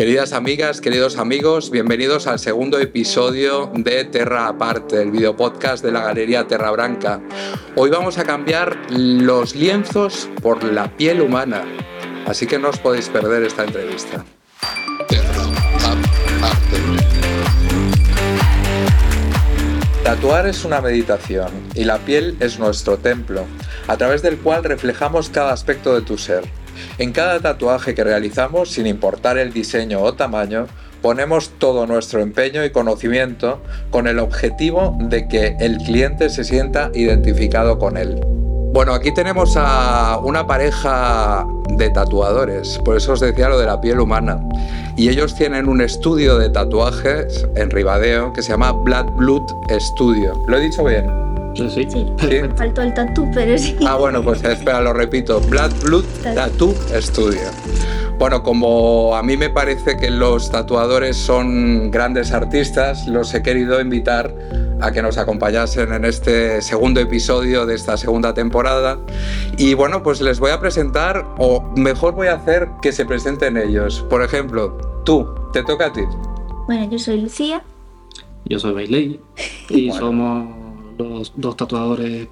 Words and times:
Queridas 0.00 0.32
amigas, 0.32 0.80
queridos 0.80 1.18
amigos, 1.18 1.70
bienvenidos 1.70 2.26
al 2.26 2.38
segundo 2.38 2.78
episodio 2.78 3.70
de 3.74 4.06
Terra 4.06 4.48
Aparte, 4.48 5.02
el 5.02 5.10
videopodcast 5.10 5.84
de 5.84 5.92
la 5.92 6.00
Galería 6.00 6.46
Terra 6.48 6.70
Branca. 6.70 7.20
Hoy 7.76 7.90
vamos 7.90 8.16
a 8.16 8.24
cambiar 8.24 8.78
los 8.88 9.54
lienzos 9.54 10.30
por 10.40 10.64
la 10.64 10.96
piel 10.96 11.20
humana, 11.20 11.64
así 12.26 12.46
que 12.46 12.58
no 12.58 12.70
os 12.70 12.78
podéis 12.78 13.10
perder 13.10 13.42
esta 13.42 13.64
entrevista. 13.64 14.24
Tatuar 20.02 20.46
es 20.46 20.64
una 20.64 20.80
meditación 20.80 21.50
y 21.74 21.84
la 21.84 21.98
piel 21.98 22.38
es 22.40 22.58
nuestro 22.58 22.96
templo, 22.96 23.44
a 23.86 23.98
través 23.98 24.22
del 24.22 24.38
cual 24.38 24.64
reflejamos 24.64 25.28
cada 25.28 25.52
aspecto 25.52 25.94
de 25.94 26.00
tu 26.00 26.16
ser. 26.16 26.44
En 26.98 27.12
cada 27.12 27.40
tatuaje 27.40 27.94
que 27.94 28.04
realizamos, 28.04 28.70
sin 28.70 28.86
importar 28.86 29.38
el 29.38 29.52
diseño 29.52 30.00
o 30.00 30.14
tamaño, 30.14 30.66
ponemos 31.02 31.50
todo 31.58 31.86
nuestro 31.86 32.20
empeño 32.20 32.64
y 32.64 32.70
conocimiento 32.70 33.60
con 33.90 34.06
el 34.06 34.18
objetivo 34.18 34.96
de 35.00 35.28
que 35.28 35.56
el 35.60 35.78
cliente 35.78 36.28
se 36.30 36.44
sienta 36.44 36.90
identificado 36.94 37.78
con 37.78 37.96
él. 37.96 38.20
Bueno, 38.72 38.94
aquí 38.94 39.12
tenemos 39.12 39.54
a 39.56 40.20
una 40.22 40.46
pareja 40.46 41.44
de 41.70 41.90
tatuadores, 41.90 42.78
por 42.84 42.96
eso 42.96 43.14
os 43.14 43.20
decía 43.20 43.48
lo 43.48 43.58
de 43.58 43.66
la 43.66 43.80
piel 43.80 43.98
humana. 43.98 44.40
Y 44.96 45.08
ellos 45.08 45.34
tienen 45.34 45.68
un 45.68 45.80
estudio 45.80 46.38
de 46.38 46.50
tatuajes 46.50 47.46
en 47.56 47.70
Ribadeo 47.70 48.32
que 48.32 48.42
se 48.42 48.50
llama 48.50 48.72
Blood 48.72 49.06
Blood 49.16 49.42
Studio. 49.78 50.40
¿Lo 50.46 50.56
he 50.56 50.60
dicho 50.60 50.84
bien? 50.84 51.29
Sí, 51.54 51.68
sí. 51.70 51.86
Sí. 51.90 52.06
Me 52.42 52.48
faltó 52.56 52.82
el 52.82 52.94
tatú, 52.94 53.28
pero 53.34 53.58
sí. 53.58 53.76
Ah, 53.86 53.96
bueno, 53.96 54.22
pues 54.22 54.42
espera, 54.44 54.80
lo 54.80 54.92
repito. 54.92 55.40
Blood 55.40 55.72
Blood 55.82 56.04
Tattoo 56.22 56.74
Studio. 57.00 57.40
Bueno, 58.18 58.42
como 58.42 59.16
a 59.16 59.22
mí 59.22 59.36
me 59.38 59.48
parece 59.48 59.96
que 59.96 60.10
los 60.10 60.50
tatuadores 60.50 61.16
son 61.16 61.90
grandes 61.90 62.32
artistas, 62.32 63.06
los 63.08 63.32
he 63.32 63.42
querido 63.42 63.80
invitar 63.80 64.34
a 64.82 64.92
que 64.92 65.00
nos 65.00 65.16
acompañasen 65.16 65.92
en 65.94 66.04
este 66.04 66.60
segundo 66.60 67.00
episodio 67.00 67.64
de 67.64 67.74
esta 67.74 67.96
segunda 67.96 68.34
temporada. 68.34 68.98
Y 69.56 69.72
bueno, 69.72 70.02
pues 70.02 70.20
les 70.20 70.38
voy 70.38 70.50
a 70.50 70.60
presentar, 70.60 71.26
o 71.38 71.62
mejor 71.76 72.14
voy 72.14 72.26
a 72.28 72.34
hacer 72.34 72.68
que 72.82 72.92
se 72.92 73.06
presenten 73.06 73.56
ellos. 73.56 74.04
Por 74.10 74.22
ejemplo, 74.22 74.76
tú, 75.04 75.26
te 75.54 75.62
toca 75.64 75.86
a 75.86 75.92
ti. 75.92 76.02
Bueno, 76.66 76.90
yo 76.90 76.98
soy 76.98 77.22
Lucía. 77.22 77.62
Yo 78.44 78.58
soy 78.58 78.74
Bailey 78.74 79.20
y 79.70 79.88
Bueno. 79.88 80.00
somos 80.06 80.59
los 81.00 81.32
dos 81.36 81.56
tatuadores 81.56 82.28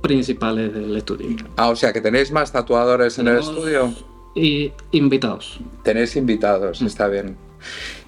principales 0.00 0.72
del 0.72 0.96
estudio. 0.96 1.36
Ah, 1.56 1.68
o 1.68 1.76
sea, 1.76 1.92
que 1.92 2.00
tenéis 2.00 2.32
más 2.32 2.52
tatuadores 2.52 3.18
en 3.18 3.28
el 3.28 3.38
estudio. 3.38 3.92
Y 4.34 4.72
invitados. 4.92 5.60
Tenéis 5.82 6.16
invitados, 6.16 6.82
está 6.82 7.08
bien. 7.08 7.36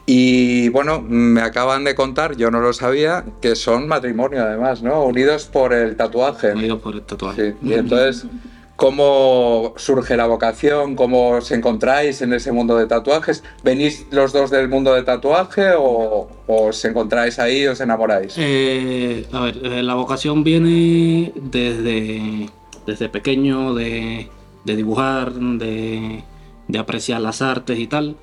Y 0.06 0.68
bueno, 0.70 1.00
me 1.00 1.42
acaban 1.42 1.84
de 1.84 1.94
contar, 1.94 2.36
yo 2.36 2.50
no 2.50 2.60
lo 2.60 2.72
sabía, 2.72 3.24
que 3.40 3.54
son 3.54 3.86
matrimonio 3.86 4.42
además, 4.42 4.82
¿no? 4.82 5.04
Unidos 5.04 5.46
por 5.46 5.72
el 5.72 5.96
tatuaje. 5.96 6.52
Unidos 6.52 6.80
por 6.80 6.94
el 6.94 7.02
tatuaje. 7.02 7.52
Sí, 7.52 7.68
y 7.68 7.74
entonces, 7.74 8.26
¿cómo 8.76 9.74
surge 9.76 10.16
la 10.16 10.26
vocación? 10.26 10.96
¿Cómo 10.96 11.30
os 11.30 11.50
encontráis 11.52 12.20
en 12.22 12.32
ese 12.32 12.52
mundo 12.52 12.76
de 12.76 12.86
tatuajes? 12.86 13.44
¿Venís 13.62 14.06
los 14.10 14.32
dos 14.32 14.50
del 14.50 14.68
mundo 14.68 14.94
de 14.94 15.02
tatuaje 15.02 15.70
o, 15.78 16.28
o 16.46 16.66
os 16.66 16.84
encontráis 16.84 17.38
ahí 17.38 17.62
y 17.62 17.66
os 17.66 17.80
enamoráis? 17.80 18.34
Eh, 18.38 19.26
a 19.32 19.40
ver, 19.40 19.58
eh, 19.62 19.82
la 19.82 19.94
vocación 19.94 20.42
viene 20.44 21.32
desde, 21.36 22.48
desde 22.86 23.08
pequeño 23.08 23.74
de, 23.74 24.28
de 24.64 24.76
dibujar, 24.76 25.32
de, 25.32 26.22
de 26.68 26.78
apreciar 26.78 27.20
las 27.20 27.40
artes 27.42 27.78
y 27.78 27.86
tal. 27.86 28.16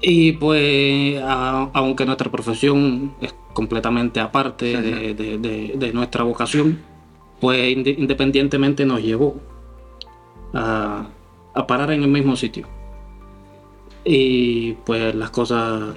Y 0.00 0.32
pues, 0.32 1.20
a- 1.22 1.70
aunque 1.72 2.04
nuestra 2.04 2.30
profesión 2.30 3.14
es 3.20 3.34
completamente 3.54 4.20
aparte 4.20 4.66
de- 4.82 5.14
de 5.78 5.92
nuestra 5.94 6.22
vocación, 6.24 6.78
pues 7.40 7.58
inde- 7.76 7.94
independientemente 7.98 8.84
nos 8.86 9.02
llevó 9.02 9.36
a, 10.54 11.08
a 11.54 11.66
parar 11.66 11.90
en 11.92 12.02
el 12.02 12.08
mismo 12.08 12.36
sitio. 12.36 12.66
Y 14.04 14.72
pues 14.84 15.14
las 15.14 15.30
cosas 15.30 15.94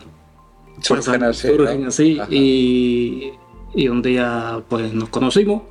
Surgen 0.82 1.06
pasan, 1.06 1.24
así. 1.24 1.48
surgen 1.48 1.82
¿no? 1.84 1.88
así, 1.90 2.20
Ajá. 2.20 2.28
y, 2.34 3.34
y 3.76 3.88
un 3.88 4.02
día 4.02 4.62
pues 4.68 4.94
nos 4.94 5.10
conocimos 5.10 5.62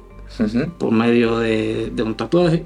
por 0.78 0.92
medio 0.92 1.38
de, 1.38 1.90
de 1.90 2.02
un 2.02 2.14
tatuaje. 2.14 2.64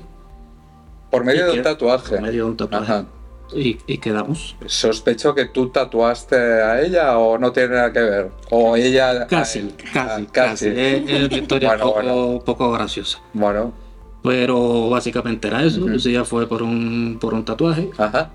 Por 1.10 1.24
medio 1.24 1.48
¿Y 1.48 1.52
de 1.52 1.56
un 1.58 1.62
tatuaje. 1.62 2.10
Por 2.10 2.22
medio 2.22 2.44
de 2.44 2.50
un 2.50 2.56
tatuaje. 2.56 2.92
Ajá. 2.92 3.06
Y, 3.54 3.78
y 3.86 3.98
quedamos. 3.98 4.56
Sospecho 4.66 5.34
que 5.34 5.46
tú 5.46 5.68
tatuaste 5.68 6.36
a 6.36 6.80
ella 6.80 7.18
o 7.18 7.38
no 7.38 7.52
tiene 7.52 7.74
nada 7.76 7.92
que 7.92 8.00
ver. 8.00 8.30
O 8.50 8.76
ella. 8.76 9.22
a 9.22 9.26
Casi, 9.26 9.58
él. 9.60 9.74
casi, 9.92 10.22
Ah, 10.24 10.26
casi. 10.32 10.68
Es, 10.68 11.08
es 11.08 11.26
una 11.28 11.36
historia 11.38 11.68
Bueno, 11.70 11.84
poco, 11.84 11.94
bueno. 12.02 12.38
poco 12.44 12.72
graciosa. 12.72 13.18
Bueno, 13.32 13.72
Pero 14.22 14.88
básicamente 14.90 15.48
era 15.48 15.62
eso. 15.64 15.80
Ujú. 15.80 15.88
Lucía 15.88 16.24
fue 16.24 16.46
por 16.48 16.62
un, 16.62 17.18
por 17.20 17.34
un 17.34 17.44
tatuaje. 17.44 17.90
ajá, 17.98 18.30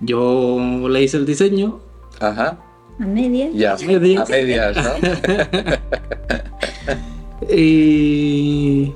Yo 0.00 0.58
le 0.88 1.02
hice 1.02 1.16
el 1.16 1.26
diseño. 1.26 1.80
ajá. 2.20 2.58
A 3.00 3.06
media. 3.06 3.48
Ya, 3.54 3.72
A 3.72 3.78
medias. 3.78 4.28
a 4.28 4.30
medias, 4.32 4.76
¿no? 4.76 4.92
Y, 7.50 8.92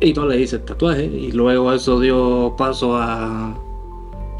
y 0.00 0.12
no 0.14 0.26
le 0.26 0.40
hice 0.40 0.56
el 0.56 0.62
tatuaje. 0.64 1.04
Y 1.04 1.32
luego 1.32 1.72
eso 1.72 1.98
dio 2.00 2.54
paso 2.56 2.96
a, 2.96 3.58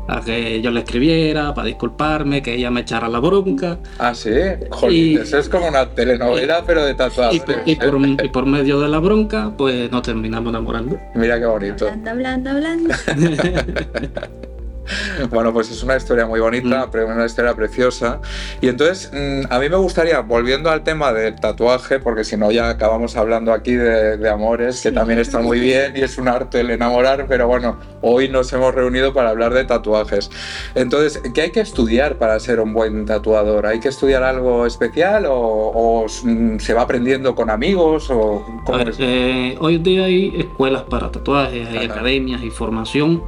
a 0.08 0.20
que 0.22 0.60
yo 0.62 0.70
le 0.70 0.80
escribiera 0.80 1.54
para 1.54 1.66
disculparme, 1.68 2.42
que 2.42 2.54
ella 2.54 2.70
me 2.70 2.80
echara 2.80 3.08
la 3.08 3.20
bronca. 3.20 3.78
Ah, 3.98 4.14
sí. 4.14 4.30
Jolín, 4.70 5.12
Y- 5.12 5.16
eso 5.16 5.38
es 5.38 5.48
como 5.48 5.68
una 5.68 5.86
telenovela, 5.90 6.64
pero 6.66 6.84
de 6.84 6.92
Y 6.92 6.96
tatuajes. 6.96 7.40
por, 7.42 7.54
y 7.66 7.76
por- 7.76 8.24
y 8.24 8.28
por 8.30 8.46
medio 8.46 8.80
de 8.80 8.88
la 8.88 8.98
bronca, 8.98 9.52
pues 9.56 9.90
nos 9.92 10.02
terminamos 10.02 10.50
enamorando. 10.50 10.98
Mira 11.14 11.38
qué 11.38 11.46
bonito. 11.46 11.86
Hablando, 11.86 12.10
hablando, 12.10 12.50
hablando. 12.50 12.94
Bueno, 15.30 15.52
pues 15.52 15.70
es 15.70 15.82
una 15.82 15.96
historia 15.96 16.26
muy 16.26 16.40
bonita, 16.40 16.86
Mm. 16.86 16.90
pero 16.90 17.06
una 17.06 17.26
historia 17.26 17.54
preciosa. 17.54 18.20
Y 18.60 18.68
entonces, 18.68 19.10
mm, 19.12 19.52
a 19.52 19.58
mí 19.58 19.68
me 19.68 19.76
gustaría, 19.76 20.20
volviendo 20.20 20.70
al 20.70 20.82
tema 20.82 21.12
del 21.12 21.34
tatuaje, 21.36 21.98
porque 21.98 22.24
si 22.24 22.36
no 22.36 22.50
ya 22.50 22.68
acabamos 22.70 23.16
hablando 23.16 23.52
aquí 23.52 23.74
de, 23.74 24.16
de 24.16 24.28
amores, 24.28 24.80
que 24.82 24.88
Sí. 24.90 24.94
también 24.94 25.18
está 25.18 25.40
muy 25.40 25.60
bien 25.60 25.92
y 25.96 26.00
es 26.02 26.18
un 26.18 26.28
arte 26.28 26.60
el 26.60 26.70
enamorar, 26.70 27.26
pero 27.28 27.46
bueno, 27.46 27.78
hoy 28.02 28.28
nos 28.28 28.52
hemos 28.52 28.74
reunido 28.74 29.12
para 29.12 29.30
hablar 29.30 29.52
de 29.54 29.64
tatuajes. 29.64 30.30
Entonces, 30.74 31.20
¿qué 31.34 31.42
hay 31.42 31.50
que 31.50 31.60
estudiar 31.60 32.16
para 32.16 32.38
ser 32.40 32.60
un 32.60 32.72
buen 32.72 33.04
tatuador? 33.06 33.66
¿Hay 33.66 33.80
que 33.80 33.88
estudiar 33.88 34.22
algo 34.22 34.66
especial 34.66 35.26
o, 35.26 35.34
o, 35.34 36.06
mm, 36.24 36.58
se 36.58 36.74
va 36.74 36.82
aprendiendo 36.82 37.34
con 37.34 37.50
amigos? 37.50 38.08
O, 38.10 38.44
ver, 38.76 38.88
es? 38.90 38.96
eh, 38.98 39.56
hoy 39.60 39.76
en 39.76 39.82
día 39.82 40.04
hay 40.04 40.32
escuelas 40.38 40.82
para 40.82 41.10
tatuajes, 41.10 41.68
hay 41.68 41.86
Ajá. 41.86 41.94
academias 41.94 42.42
y 42.42 42.50
formación, 42.50 43.22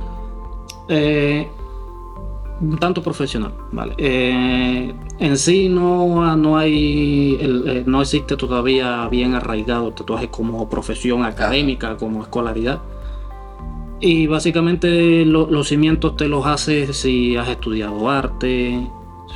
eh, 0.90 1.48
tanto 2.78 3.02
profesional, 3.02 3.52
¿vale? 3.72 3.94
Eh, 3.96 4.92
en 5.18 5.36
sí 5.38 5.68
no, 5.70 6.36
no 6.36 6.58
hay, 6.58 7.38
el- 7.40 7.64
eh, 7.68 7.82
no 7.86 8.02
existe 8.02 8.36
todavía 8.36 9.08
bien 9.08 9.34
arraigado 9.34 9.88
el 9.88 9.94
tatuaje 9.94 10.28
como 10.28 10.68
profesión 10.68 11.24
académica, 11.24 11.96
como 11.96 12.22
escolaridad. 12.22 12.80
Y 14.00 14.26
básicamente 14.26 15.24
lo- 15.24 15.50
los 15.50 15.68
cimientos 15.68 16.16
te 16.16 16.28
los 16.28 16.44
haces 16.46 16.96
si 16.96 17.36
has 17.36 17.48
estudiado 17.48 18.08
arte, 18.10 18.86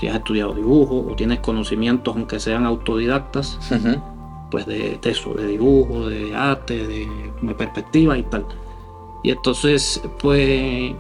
si 0.01 0.07
has 0.09 0.17
estudiado 0.17 0.53
dibujo 0.55 1.07
o 1.11 1.15
tienes 1.15 1.41
conocimientos 1.41 2.15
aunque 2.17 2.41
sean 2.41 2.67
autodidactas 2.67 3.59
pues 4.51 4.67
de, 4.67 4.99
de 5.03 5.11
eso, 5.11 5.35
de 5.35 5.47
dibujo, 5.47 6.09
de 6.09 6.35
arte, 6.35 6.87
de, 6.87 7.09
de 7.43 7.55
perspectiva 7.55 8.17
y 8.19 8.23
tal. 8.25 8.45
Y 9.23 9.31
entonces, 9.31 10.03
pues, 10.21 10.93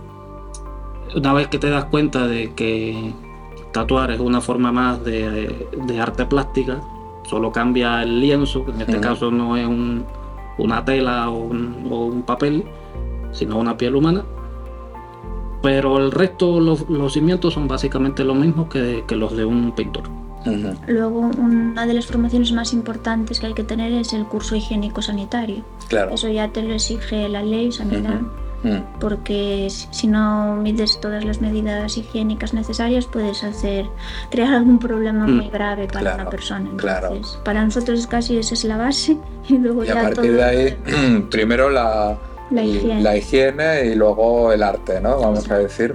una 1.14 1.32
vez 1.32 1.48
que 1.48 1.58
te 1.58 1.70
das 1.70 1.84
cuenta 1.86 2.26
de 2.26 2.52
que 2.54 3.12
tatuar 3.72 4.10
es 4.10 4.20
una 4.20 4.40
forma 4.40 4.72
más 4.72 5.04
de, 5.04 5.66
de 5.86 6.00
arte 6.00 6.26
plástica, 6.26 6.80
solo 7.24 7.50
cambia 7.52 8.02
el 8.02 8.20
lienzo, 8.20 8.64
que 8.64 8.70
en 8.72 8.80
este 8.82 9.00
caso 9.00 9.30
no 9.30 9.56
es 9.56 9.66
un- 9.66 10.04
una 10.58 10.84
tela 10.84 11.28
o 11.30 11.38
un, 11.38 11.88
o 11.90 12.04
un 12.06 12.22
papel, 12.22 12.64
sino 13.32 13.58
una 13.58 13.76
piel 13.76 13.96
humana. 13.96 14.24
Pero 15.62 15.98
el 15.98 16.12
resto, 16.12 16.60
los, 16.60 16.88
los 16.90 17.14
cimientos 17.14 17.54
son 17.54 17.66
básicamente 17.66 18.22
lo 18.22 18.34
mismo 18.34 18.68
que, 18.68 19.02
que 19.08 19.16
los 19.16 19.34
de 19.36 19.44
un 19.44 19.72
pintor. 19.72 20.04
Luego, 20.86 21.20
una 21.38 21.86
de 21.86 21.94
las 21.94 22.04
formaciones 22.06 22.52
más 22.52 22.74
importantes 22.74 23.40
que 23.40 23.46
hay 23.46 23.54
que 23.54 23.64
tener 23.64 23.92
es 23.92 24.12
el 24.12 24.26
curso 24.26 24.54
higiénico-sanitario. 24.56 25.64
Claro. 25.88 26.12
Eso 26.14 26.28
ya 26.28 26.48
te 26.48 26.62
lo 26.62 26.74
exige 26.74 27.26
la 27.30 27.42
ley 27.42 27.72
sanidad. 27.72 28.20
Mm. 28.64 28.98
Porque 28.98 29.68
si 29.70 30.06
no 30.08 30.56
mides 30.56 30.98
todas 31.00 31.24
las 31.24 31.40
medidas 31.40 31.96
higiénicas 31.96 32.52
necesarias, 32.54 33.06
puedes 33.06 33.44
hacer 33.44 33.86
crear 34.30 34.54
algún 34.54 34.78
problema 34.78 35.26
Mm. 35.26 35.36
muy 35.36 35.48
grave 35.50 35.86
para 35.86 36.00
Claro, 36.00 36.22
una 36.22 36.30
persona. 36.30 36.70
claro. 36.76 37.08
Entonces, 37.08 37.38
para 37.44 37.62
nosotros 37.64 38.06
casi 38.08 38.38
esa 38.38 38.54
es 38.54 38.64
la 38.64 38.76
base 38.76 39.16
y 39.48 39.58
luego 39.58 39.84
Y 39.84 39.90
a 39.90 39.94
ya 39.94 40.02
partir 40.02 40.16
todo 40.16 40.32
de 40.32 40.42
ahí, 40.44 40.76
primero 41.30 41.70
la, 41.70 42.16
la 42.50 42.62
higiene. 42.62 43.00
la 43.02 43.16
higiene 43.16 43.84
y 43.86 43.94
luego 43.94 44.50
el 44.52 44.62
arte, 44.62 45.00
¿no? 45.00 45.20
Vamos 45.20 45.50
a 45.50 45.58
decir. 45.58 45.94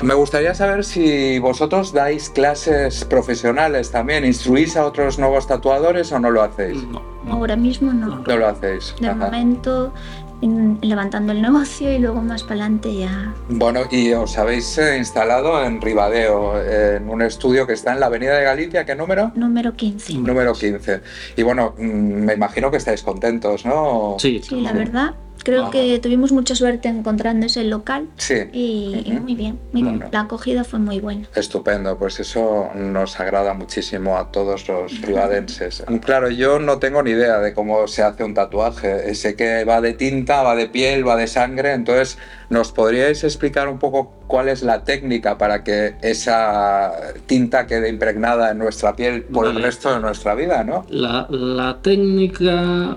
Me 0.00 0.14
gustaría 0.14 0.54
saber 0.54 0.84
si 0.84 1.38
vosotros 1.38 1.92
dais 1.92 2.30
clases 2.30 3.04
profesionales 3.04 3.90
también, 3.90 4.24
instruís 4.24 4.74
a 4.76 4.86
otros 4.86 5.18
nuevos 5.18 5.46
tatuadores 5.46 6.10
o 6.12 6.18
no 6.18 6.30
lo 6.30 6.42
hacéis. 6.42 6.82
No, 6.84 7.02
no. 7.24 7.32
Ahora 7.34 7.56
mismo 7.56 7.92
no. 7.92 8.18
No 8.26 8.36
lo 8.36 8.48
hacéis. 8.48 8.94
De 9.00 9.08
Ajá. 9.08 9.16
momento 9.26 9.92
en- 10.42 10.78
levantando 10.82 11.32
el 11.32 11.40
negocio 11.40 11.90
y 11.92 11.98
luego 11.98 12.20
más 12.20 12.42
para 12.42 12.54
adelante 12.64 12.94
ya. 12.94 13.32
Bueno, 13.48 13.80
y 13.90 14.12
os 14.12 14.36
habéis 14.36 14.76
eh, 14.78 14.98
instalado 14.98 15.64
en 15.64 15.80
Ribadeo, 15.80 16.60
en 16.62 17.08
un 17.08 17.22
estudio 17.22 17.66
que 17.66 17.72
está 17.72 17.92
en 17.94 18.00
la 18.00 18.06
Avenida 18.06 18.36
de 18.36 18.44
Galicia, 18.44 18.84
¿qué 18.84 18.94
número? 18.94 19.32
Número 19.34 19.72
15. 19.74 20.14
Número 20.14 20.52
15. 20.52 21.00
Y 21.36 21.42
bueno, 21.42 21.74
mm, 21.78 21.82
me 21.82 22.34
imagino 22.34 22.70
que 22.70 22.76
estáis 22.76 23.02
contentos, 23.02 23.64
¿no? 23.64 24.16
Sí, 24.18 24.40
Sí, 24.42 24.60
la 24.60 24.72
verdad. 24.72 25.14
Creo 25.44 25.62
Ajá. 25.62 25.70
que 25.72 25.98
tuvimos 25.98 26.32
mucha 26.32 26.54
suerte 26.54 26.88
encontrando 26.88 27.46
ese 27.46 27.64
local 27.64 28.08
Sí. 28.16 28.34
y, 28.52 29.12
muy 29.22 29.34
bien, 29.34 29.58
muy 29.72 29.82
bien. 29.82 29.98
Bueno. 29.98 30.10
La 30.12 30.20
acogida 30.20 30.64
fue 30.64 30.78
muy 30.78 31.00
buena. 31.00 31.26
Estupendo, 31.34 31.98
pues 31.98 32.20
eso 32.20 32.68
nos 32.74 33.18
agrada 33.18 33.52
muchísimo 33.54 34.16
a 34.18 34.30
todos 34.30 34.68
los 34.68 35.00
ribadenses. 35.02 35.84
Claro, 36.04 36.30
yo 36.30 36.58
no 36.58 36.78
tengo 36.78 37.02
ni 37.02 37.10
idea 37.10 37.38
de 37.40 37.54
cómo 37.54 37.86
se 37.88 38.02
hace 38.02 38.24
un 38.24 38.34
tatuaje. 38.34 39.14
Sé 39.14 39.34
que 39.36 39.64
va 39.64 39.80
de 39.80 39.92
tinta, 39.94 40.42
va 40.42 40.54
de 40.54 40.68
piel, 40.68 41.06
va 41.06 41.16
de 41.16 41.26
sangre, 41.26 41.72
entonces 41.72 42.18
¿nos 42.50 42.70
podríais 42.72 43.24
explicar 43.24 43.68
un 43.68 43.78
poco 43.78 44.12
cuál 44.26 44.48
es 44.48 44.62
la 44.62 44.84
técnica 44.84 45.38
para 45.38 45.64
que 45.64 45.94
esa 46.02 46.92
tinta 47.26 47.66
quede 47.66 47.88
impregnada 47.88 48.50
en 48.50 48.58
nuestra 48.58 48.94
piel 48.94 49.22
por 49.24 49.46
el 49.46 49.62
resto 49.62 49.92
de 49.92 50.00
nuestra 50.00 50.34
vida, 50.34 50.62
¿no? 50.64 50.84
La, 50.88 51.26
la 51.30 51.78
técnica 51.82 52.96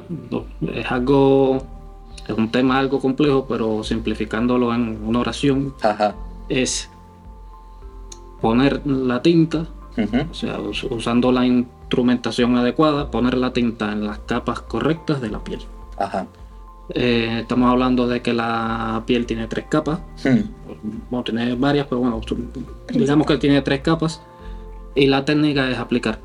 es 0.73 0.85
algo, 0.91 1.65
es 2.27 2.37
un 2.37 2.49
tema 2.51 2.79
algo 2.79 2.99
complejo, 2.99 3.45
pero 3.47 3.83
simplificándolo 3.83 4.73
en 4.73 4.99
una 5.05 5.19
oración, 5.19 5.73
Ajá. 5.81 6.15
es 6.49 6.89
poner 8.41 8.81
la 8.85 9.21
tinta, 9.21 9.67
o 10.29 10.33
sea, 10.33 10.59
us- 10.59 10.85
usando 10.89 11.31
la 11.31 11.45
instrumentación 11.45 12.55
adecuada, 12.57 13.09
poner 13.11 13.37
la 13.37 13.53
tinta 13.53 13.91
en 13.91 14.05
las 14.05 14.19
capas 14.19 14.61
correctas 14.61 15.21
de 15.21 15.29
la 15.29 15.43
piel. 15.43 15.61
Ajá. 15.97 16.27
Eh, 16.89 17.39
estamos 17.41 17.71
hablando 17.71 18.07
de 18.07 18.21
que 18.21 18.33
la 18.33 19.01
piel 19.07 19.25
tiene 19.25 19.47
tres 19.47 19.65
capas, 19.69 19.99
Hmm. 20.23 20.41
bueno, 21.09 21.23
tiene 21.23 21.55
varias, 21.55 21.87
pero 21.87 22.01
bueno, 22.01 22.21
digamos 22.93 23.25
que 23.25 23.37
tiene 23.37 23.61
tres 23.61 23.81
capas 23.81 24.21
y 24.93 25.07
la 25.07 25.25
técnica 25.25 25.69
es 25.69 25.77
aplicar 25.79 26.19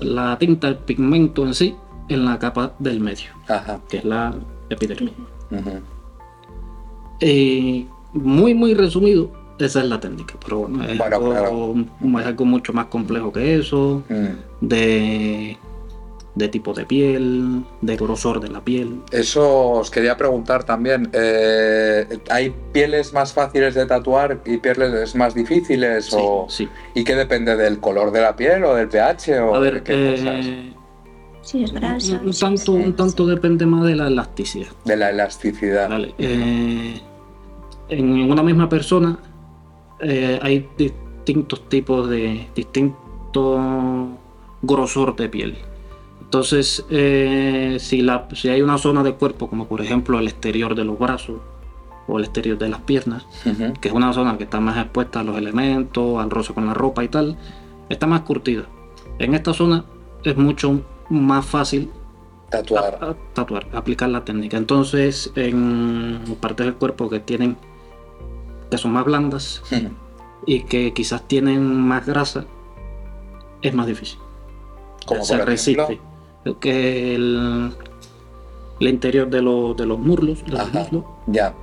la 0.00 0.36
tinta, 0.38 0.68
el 0.68 0.76
pigmento 0.76 1.46
en 1.46 1.54
sí, 1.54 1.74
en 2.08 2.24
la 2.24 2.38
capa 2.38 2.72
del 2.78 3.00
medio, 3.00 3.30
Ajá. 3.48 3.80
que 3.88 3.98
es 3.98 4.04
la 4.04 4.34
epidermis. 4.70 5.12
Ujú. 5.50 5.80
Y 7.20 7.86
muy, 8.12 8.54
muy 8.54 8.74
resumido, 8.74 9.30
esa 9.58 9.80
es 9.80 9.86
la 9.88 10.00
técnica, 10.00 10.34
pero 10.42 10.60
bueno, 10.60 10.82
es, 10.84 10.96
Bueno, 10.98 11.16
algo, 11.16 11.30
claro. 11.30 11.74
es 12.20 12.26
algo 12.26 12.44
mucho 12.46 12.72
más 12.72 12.86
complejo 12.86 13.30
que 13.32 13.56
eso, 13.56 14.02
Hmm. 14.08 14.36
de, 14.62 15.58
de 16.34 16.48
tipo 16.48 16.72
de 16.72 16.86
piel, 16.86 17.62
de 17.82 17.96
grosor 17.96 18.40
de 18.40 18.48
la 18.48 18.62
piel. 18.64 19.02
Eso 19.12 19.70
os 19.72 19.90
quería 19.90 20.16
preguntar 20.16 20.64
también. 20.64 21.10
eh, 21.12 22.06
¿Hay 22.30 22.54
pieles 22.72 23.12
más 23.12 23.34
fáciles 23.34 23.74
de 23.74 23.84
tatuar 23.84 24.40
y 24.46 24.56
pieles 24.56 25.14
más 25.14 25.34
difíciles? 25.34 26.06
Sí, 26.06 26.16
o... 26.18 26.46
sí. 26.48 26.68
¿Y 26.94 27.04
qué 27.04 27.14
depende 27.14 27.54
del 27.56 27.80
color 27.80 28.12
de 28.12 28.22
la 28.22 28.34
piel 28.36 28.64
o 28.64 28.74
del 28.74 28.88
pH? 28.88 29.40
O 29.40 29.54
A 29.56 29.60
de 29.60 29.70
ver, 29.70 29.82
qué 29.82 30.10
cosas? 30.16 30.46
eh, 30.46 30.72
Si 31.42 31.64
es 31.64 31.72
grasa. 31.72 32.20
un, 32.22 32.32
tanto, 32.32 32.72
un 32.72 32.94
tanto 32.94 33.26
depende 33.26 33.66
más 33.66 33.84
de 33.84 33.96
la 33.96 34.06
elasticidad. 34.08 34.68
De 34.84 34.96
la 34.96 35.10
elasticidad. 35.10 35.88
Vale, 35.88 36.14
eh, 36.18 37.00
en 37.88 38.30
una 38.30 38.42
misma 38.42 38.68
persona 38.68 39.18
eh, 40.00 40.38
hay 40.42 40.68
distintos 40.76 41.68
tipos 41.68 42.08
de 42.08 42.48
distinto 42.54 44.08
grosor 44.62 45.16
de 45.16 45.28
piel. 45.28 45.58
Entonces, 46.22 46.84
eh, 46.90 47.78
si, 47.80 48.02
la, 48.02 48.28
si 48.34 48.48
hay 48.48 48.62
una 48.62 48.78
zona 48.78 49.02
de 49.02 49.14
cuerpo, 49.14 49.48
como 49.48 49.66
por 49.66 49.80
ejemplo 49.80 50.18
el 50.18 50.28
exterior 50.28 50.74
de 50.74 50.84
los 50.84 50.98
brazos 50.98 51.40
o 52.06 52.18
el 52.18 52.24
exterior 52.24 52.56
de 52.58 52.68
las 52.68 52.80
piernas, 52.82 53.26
que 53.80 53.88
es 53.88 53.94
una 53.94 54.12
zona 54.12 54.36
que 54.38 54.44
está 54.44 54.60
más 54.60 54.76
expuesta 54.78 55.20
a 55.20 55.24
los 55.24 55.36
elementos, 55.36 56.20
al 56.20 56.30
roce 56.30 56.54
con 56.54 56.66
la 56.66 56.74
ropa 56.74 57.02
y 57.02 57.08
tal, 57.08 57.36
está 57.88 58.06
más 58.06 58.20
curtida. 58.22 58.64
En 59.18 59.34
esta 59.34 59.52
zona 59.52 59.84
es 60.24 60.36
mucho 60.36 60.82
más 61.10 61.44
fácil 61.44 61.90
Tatuar. 62.50 62.98
a- 63.00 63.10
a- 63.10 63.16
tatuar, 63.34 63.66
aplicar 63.74 64.08
la 64.08 64.24
técnica. 64.24 64.56
Entonces, 64.56 65.30
en 65.36 66.20
partes 66.40 66.66
del 66.66 66.74
cuerpo 66.76 67.08
que 67.10 67.20
tienen 67.20 67.56
que 68.70 68.78
son 68.78 68.92
más 68.92 69.04
blandas 69.04 69.62
y 70.46 70.62
que 70.62 70.92
quizás 70.94 71.26
tienen 71.28 71.62
más 71.80 72.06
grasa, 72.06 72.44
es 73.62 73.74
más 73.74 73.86
difícil. 73.86 74.18
Como 75.06 75.24
Se 75.24 75.36
por 75.36 75.46
resiste. 75.46 75.82
ejemplo. 75.82 76.58
Que 76.60 77.14
el, 77.14 77.72
el 78.80 78.88
interior 78.88 79.28
de, 79.28 79.42
los- 79.42 79.76
de 79.76 79.86
los 79.86 79.98
muslos, 79.98 80.42
de 80.44 80.52
los 80.52 80.60
Ajá. 80.60 80.78
muslos, 80.80 81.04
Ya. 81.26 81.54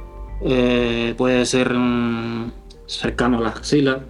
eh, 0.42 1.16
puede 1.18 1.46
ser 1.46 1.74
mm, 1.74 2.52
cercano 2.86 3.38
a 3.40 3.42
la 3.42 3.50
axila. 3.50 4.02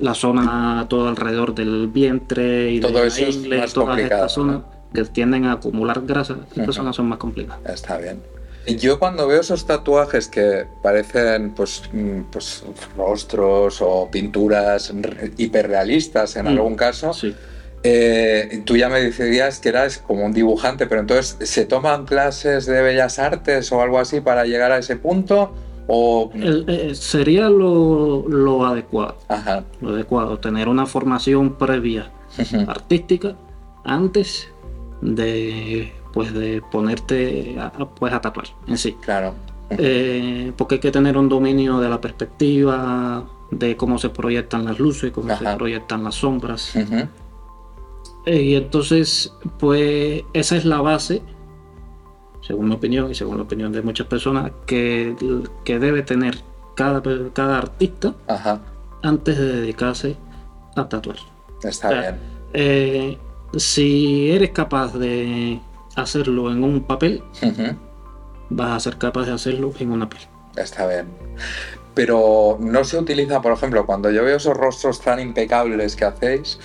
La 0.00 0.14
zona 0.14 0.86
todo 0.88 1.08
alrededor 1.08 1.54
del 1.54 1.88
vientre 1.88 2.70
y 2.72 2.80
Todo 2.80 2.92
de 2.94 3.00
la 3.00 3.06
eso 3.06 3.26
es 3.26 3.36
ingle, 3.36 3.58
más 3.58 3.72
todas 3.72 3.88
complicado, 3.88 4.20
estas 4.26 4.32
zonas 4.32 4.62
que 4.92 5.04
tienden 5.04 5.44
a 5.44 5.52
acumular 5.52 6.02
grasa, 6.04 6.36
estas 6.48 6.62
Ujú. 6.64 6.72
zonas 6.72 6.96
son 6.96 7.06
más 7.08 7.18
complicadas. 7.18 7.60
Está 7.72 7.98
bien. 7.98 8.20
Yo 8.66 8.98
cuando 8.98 9.26
veo 9.26 9.40
esos 9.40 9.66
tatuajes 9.66 10.28
que 10.28 10.66
parecen 10.82 11.52
pues, 11.54 11.82
mm, 11.92 12.22
pues 12.30 12.62
rostros 12.96 13.78
o 13.80 14.08
pinturas 14.10 14.92
hiperrealistas 15.38 16.36
en 16.36 16.44
Mm. 16.44 16.48
algún 16.48 16.76
caso, 16.76 17.12
Sí. 17.14 17.34
eh, 17.82 18.62
tú 18.66 18.76
ya 18.76 18.88
me 18.88 19.00
decías 19.00 19.58
que 19.60 19.70
eras 19.70 19.98
como 19.98 20.24
un 20.26 20.32
dibujante, 20.32 20.86
pero 20.86 21.00
entonces 21.00 21.36
¿se 21.48 21.64
toman 21.64 22.04
clases 22.04 22.66
de 22.66 22.82
bellas 22.82 23.18
artes 23.18 23.72
o 23.72 23.80
algo 23.80 23.98
así 23.98 24.20
para 24.20 24.44
llegar 24.44 24.72
a 24.72 24.78
ese 24.78 24.96
punto? 24.96 25.52
O... 25.92 26.30
Eh, 26.34 26.92
sería 26.94 27.50
lo, 27.50 28.24
lo 28.28 28.64
adecuado, 28.64 29.16
Ajá. 29.28 29.64
lo 29.80 29.90
adecuado, 29.90 30.38
tener 30.38 30.68
una 30.68 30.86
formación 30.86 31.54
previa 31.54 32.12
artística 32.68 33.36
antes 33.84 34.48
de 35.02 35.92
pues 36.12 36.32
de 36.32 36.62
ponerte 36.70 37.56
a, 37.58 37.70
pues 37.72 38.12
a 38.12 38.20
tatuar 38.20 38.46
en 38.68 38.78
sí. 38.78 38.96
Claro. 39.00 39.34
Eh, 39.70 40.52
porque 40.56 40.76
hay 40.76 40.80
que 40.80 40.90
tener 40.90 41.16
un 41.16 41.28
dominio 41.28 41.78
de 41.78 41.88
la 41.88 42.00
perspectiva, 42.00 43.24
de 43.50 43.76
cómo 43.76 43.98
se 43.98 44.10
proyectan 44.10 44.64
las 44.64 44.78
luces, 44.78 45.12
cómo 45.12 45.32
Ajá. 45.32 45.52
se 45.52 45.56
proyectan 45.56 46.04
las 46.04 46.16
sombras. 46.16 46.74
Eh, 48.26 48.42
y 48.42 48.54
entonces, 48.54 49.32
pues 49.58 50.22
esa 50.32 50.56
es 50.56 50.64
la 50.64 50.80
base, 50.80 51.22
según 52.40 52.68
mi 52.68 52.74
opinión 52.74 53.10
y 53.10 53.14
según 53.14 53.36
la 53.36 53.42
opinión 53.42 53.72
de 53.72 53.82
muchas 53.82 54.06
personas, 54.06 54.52
que, 54.66 55.14
que 55.64 55.78
debe 55.78 56.02
tener 56.02 56.38
cada, 56.74 57.02
cada 57.32 57.58
artista 57.58 58.14
Ajá. 58.26 58.60
antes 59.02 59.38
de 59.38 59.60
dedicarse 59.60 60.16
a 60.76 60.88
tatuar. 60.88 61.16
Está 61.62 61.90
bien. 61.90 62.16
Eh, 62.52 63.18
si 63.56 64.30
eres 64.30 64.50
capaz 64.50 64.94
de 64.94 65.60
hacerlo 65.96 66.50
en 66.50 66.64
un 66.64 66.82
papel, 66.82 67.22
vas 68.48 68.72
a 68.72 68.80
ser 68.80 68.98
capaz 68.98 69.26
de 69.26 69.32
hacerlo 69.32 69.72
en 69.78 69.92
una 69.92 70.08
piel. 70.08 70.22
Está 70.56 70.86
bien. 70.86 71.06
Pero 71.94 72.56
no 72.60 72.84
se 72.84 72.96
utiliza, 72.98 73.42
por 73.42 73.52
ejemplo, 73.52 73.84
cuando 73.84 74.10
yo 74.10 74.24
veo 74.24 74.36
esos 74.36 74.56
rostros 74.56 75.00
tan 75.00 75.18
impecables 75.18 75.96
que 75.96 76.04
hacéis, 76.04 76.58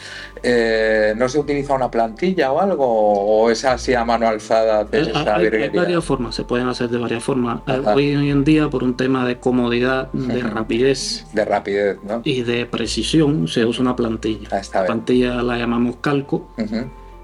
eh, 0.43 1.13
¿no 1.17 1.27
se 1.29 1.39
utiliza 1.39 1.73
una 1.73 1.89
plantilla 1.89 2.51
o 2.51 2.59
algo? 2.61 2.85
¿O 2.87 3.49
es 3.49 3.65
así 3.65 3.95
a 3.95 4.05
mano 4.05 4.27
alzada 4.27 4.87
hay, 4.91 4.99
hay 5.25 5.41
virguería? 5.41 5.81
varias 5.81 6.05
formas, 6.05 6.35
se 6.35 6.43
pueden 6.43 6.67
hacer 6.67 6.89
de 6.89 6.99
varias 6.99 7.23
formas. 7.23 7.61
Ajá. 7.65 7.95
Hoy, 7.95 8.09
en 8.11 8.43
día, 8.43 8.69
por 8.69 8.83
un 8.83 8.95
tema 8.95 9.25
de 9.27 9.39
comodidad, 9.39 10.11
de 10.13 10.41
rapidez 10.41 11.25
De 11.33 11.43
rapidez, 11.43 11.97
¿no? 12.03 12.21
y 12.23 12.43
de 12.43 12.67
precisión, 12.67 13.47
se 13.47 13.65
usa 13.65 13.81
una 13.81 13.95
plantilla. 13.95 14.47
Ah, 14.51 14.59
está 14.59 14.81
La 14.81 14.85
plantilla 14.85 15.41
la 15.41 15.57
llamamos 15.57 15.95
calco 16.01 16.47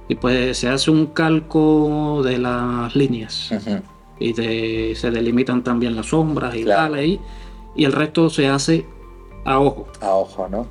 y 0.09 0.15
pues 0.15 0.57
se 0.57 0.67
hace 0.69 0.89
un 0.89 1.05
calco 1.07 2.21
de 2.25 2.39
las 2.39 2.95
líneas 2.95 3.51
y 4.19 4.33
de- 4.33 4.93
se 4.95 5.11
delimitan 5.11 5.63
también 5.63 5.95
las 5.95 6.07
sombras 6.07 6.55
y 6.55 6.63
Claro. 6.63 6.81
tal 6.93 6.99
ahí 6.99 7.19
y 7.75 7.85
el 7.85 7.91
resto 7.93 8.29
se 8.29 8.47
hace 8.47 8.85
a 9.45 9.59
ojo 9.59 9.87
A 10.01 10.11
ojo, 10.15 10.47
¿no? 10.49 10.67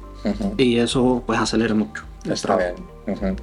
Y 0.59 0.79
eso 0.79 1.23
pues 1.27 1.39
acelera 1.41 1.75
mucho. 1.75 2.05
Está 2.31 2.57
bien. 2.57 3.37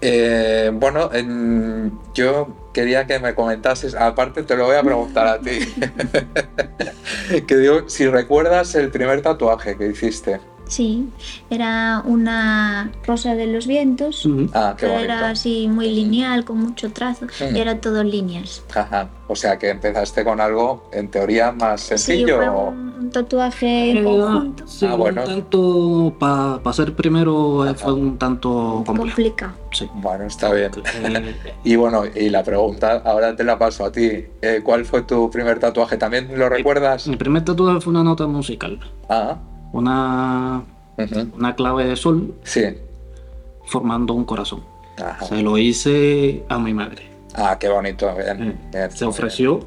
Eh, 0.00 0.70
bueno, 0.74 1.10
en- 1.12 1.98
yo 2.14 2.48
quería 2.74 3.06
que 3.06 3.18
me 3.18 3.34
comentases, 3.34 3.94
aparte 3.94 4.42
te 4.42 4.56
lo 4.56 4.66
voy 4.66 4.76
a 4.76 4.82
preguntar 4.82 5.26
a 5.26 5.38
ti, 5.40 5.58
que 7.46 7.56
digo, 7.56 7.88
si 7.88 8.06
recuerdas 8.06 8.74
el 8.74 8.90
primer 8.90 9.22
tatuaje 9.22 9.76
que 9.76 9.86
hiciste, 9.88 10.40
Sí, 10.68 11.08
era 11.50 12.02
una 12.04 12.92
rosa 13.06 13.34
de 13.34 13.46
los 13.46 13.66
vientos. 13.66 14.24
Ujú. 14.26 14.48
Ah, 14.54 14.74
qué 14.76 14.86
que 14.86 14.92
bonito. 14.92 15.04
era 15.12 15.30
así 15.30 15.66
muy 15.68 15.90
lineal, 15.90 16.44
con 16.44 16.58
mucho 16.58 16.92
trazo, 16.92 17.26
Mm. 17.26 17.56
y 17.56 17.60
era 17.60 17.80
todo 17.80 18.04
líneas. 18.04 18.62
Ajá. 18.74 19.08
O 19.28 19.34
sea 19.36 19.58
que 19.58 19.70
empezaste 19.70 20.24
con 20.24 20.40
algo 20.40 20.88
en 20.92 21.10
teoría 21.10 21.52
más 21.52 21.80
Sí, 21.80 21.88
sencillo. 21.98 22.36
fue 22.36 22.48
o- 22.48 22.68
un 22.68 22.88
un 22.98 23.10
tatuaje 23.12 23.90
en 23.92 23.98
Eh, 23.98 24.02
conjunto. 24.04 24.66
sí, 24.66 24.84
Ah, 24.84 24.94
bueno. 24.96 25.22
un 25.22 25.28
tanto 25.28 26.14
para 26.18 26.72
ser 26.74 26.94
primero 26.96 27.64
eh, 27.64 27.70
Ajá. 27.70 27.78
fue 27.78 27.92
un 27.94 28.18
tanto 28.18 28.82
complejo. 28.84 28.96
complicado. 29.14 29.52
Sí. 29.72 29.88
Bueno, 29.94 30.24
está 30.24 30.52
bien. 30.52 30.72
Eh, 30.94 31.34
Y 31.64 31.76
bueno, 31.76 32.02
y 32.14 32.28
la 32.28 32.42
pregunta, 32.42 33.00
ahora 33.04 33.34
te 33.36 33.44
la 33.44 33.56
paso 33.58 33.84
a 33.84 33.92
ti. 33.92 34.10
Eh, 34.42 34.60
¿Cuál 34.64 34.84
fue 34.84 35.02
tu 35.02 35.30
primer 35.30 35.58
tatuaje? 35.60 35.96
¿También 35.96 36.36
lo 36.36 36.48
recuerdas? 36.48 37.06
mi 37.06 37.16
primer 37.16 37.44
tatuaje 37.44 37.80
fue 37.80 37.92
una 37.92 38.02
nota 38.02 38.26
musical, 38.26 38.78
Ah, 39.08 39.38
una, 39.78 40.62
una 41.36 41.54
clave 41.54 41.84
de 41.86 41.96
sol 41.96 42.34
sí. 42.42 42.62
formando 43.66 44.14
un 44.14 44.24
corazón. 44.24 44.62
Ajá. 44.98 45.24
Se 45.26 45.42
lo 45.42 45.56
hice 45.58 46.44
a 46.48 46.58
mi 46.58 46.74
madre. 46.74 47.08
Ah, 47.34 47.56
qué 47.58 47.68
bonito. 47.68 48.12
Bien, 48.16 48.42
Eh, 48.50 48.56
bien, 48.72 48.90
Se 48.90 49.04
ofreció, 49.04 49.60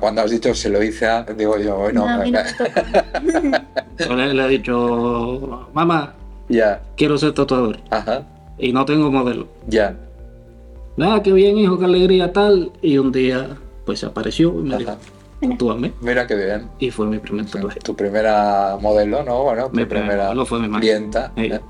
Cuando 0.00 0.20
has 0.22 0.30
dicho 0.30 0.54
se 0.54 0.68
lo 0.68 0.82
hice 0.82 1.06
a, 1.08 1.22
digo 1.24 1.56
yo, 1.58 1.76
bueno, 1.78 2.06
No, 2.06 2.24
le, 4.16 4.34
le 4.34 4.44
he 4.44 4.48
dicho, 4.48 5.68
mamá, 5.72 6.14
ya, 6.48 6.80
quiero 6.96 7.16
ser 7.18 7.32
tatuador 7.32 7.78
ajá, 7.90 8.26
y 8.58 8.72
no 8.72 8.84
tengo 8.84 9.10
modelo. 9.10 9.48
ya, 9.66 9.96
Ah, 11.02 11.20
qué 11.24 11.32
bien, 11.32 11.56
hijo, 11.56 11.78
qué 11.78 11.86
alegría 11.86 12.30
tal. 12.32 12.72
Y 12.82 12.98
un 12.98 13.10
día, 13.10 13.56
pues 13.86 14.00
se 14.00 14.06
apareció 14.06 14.50
y 14.50 14.62
me 14.64 14.76
dijo, 14.76 14.90
ajá. 14.90 15.00
Tatúame. 15.40 15.92
Mira 16.00 16.26
qué 16.26 16.34
bien. 16.34 16.68
Y 16.78 16.90
fue 16.90 17.06
mi 17.06 17.18
primer 17.18 17.46
tatuaje. 17.46 17.80
Tu 17.80 17.94
primera 17.96 18.76
modelo, 18.80 19.22
¿no? 19.22 19.42
Bueno, 19.44 19.68
tu 19.70 19.76
Mi 19.76 19.84
primer 19.84 20.08
primera 20.18 20.44
fue 20.44 20.60
mi 20.60 20.68
madre. 20.68 20.80
clienta. 20.86 21.32
Sí. 21.36 21.44
¿eh? 21.46 21.60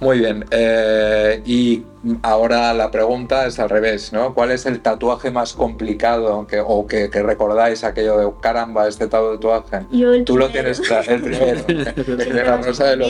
Muy 0.00 0.18
bien. 0.18 0.44
eh, 0.50 1.40
y 1.46 1.84
ahora 2.22 2.74
la 2.74 2.90
pregunta 2.90 3.46
es 3.46 3.58
al 3.60 3.70
revés, 3.70 4.12
¿no? 4.12 4.34
¿Cuál 4.34 4.50
es 4.50 4.66
el 4.66 4.80
tatuaje 4.80 5.30
más 5.30 5.54
complicado 5.54 6.46
que, 6.46 6.60
o 6.60 6.86
que, 6.86 7.08
que 7.08 7.22
recordáis 7.22 7.84
aquello 7.84 8.18
de 8.18 8.28
caramba, 8.42 8.86
este 8.88 9.06
tatuaje? 9.06 9.86
Yo 9.92 10.12
el 10.12 10.24
Tú 10.24 10.36
lo 10.36 10.48
primero. 10.50 10.72
tienes 10.74 10.80
claro, 10.86 11.10
el 11.14 11.22
primero. 11.22 11.60
El 11.68 12.34
de 12.34 12.44
la 12.44 12.56
rosa 12.58 12.84
de 12.86 12.96
los 12.96 13.08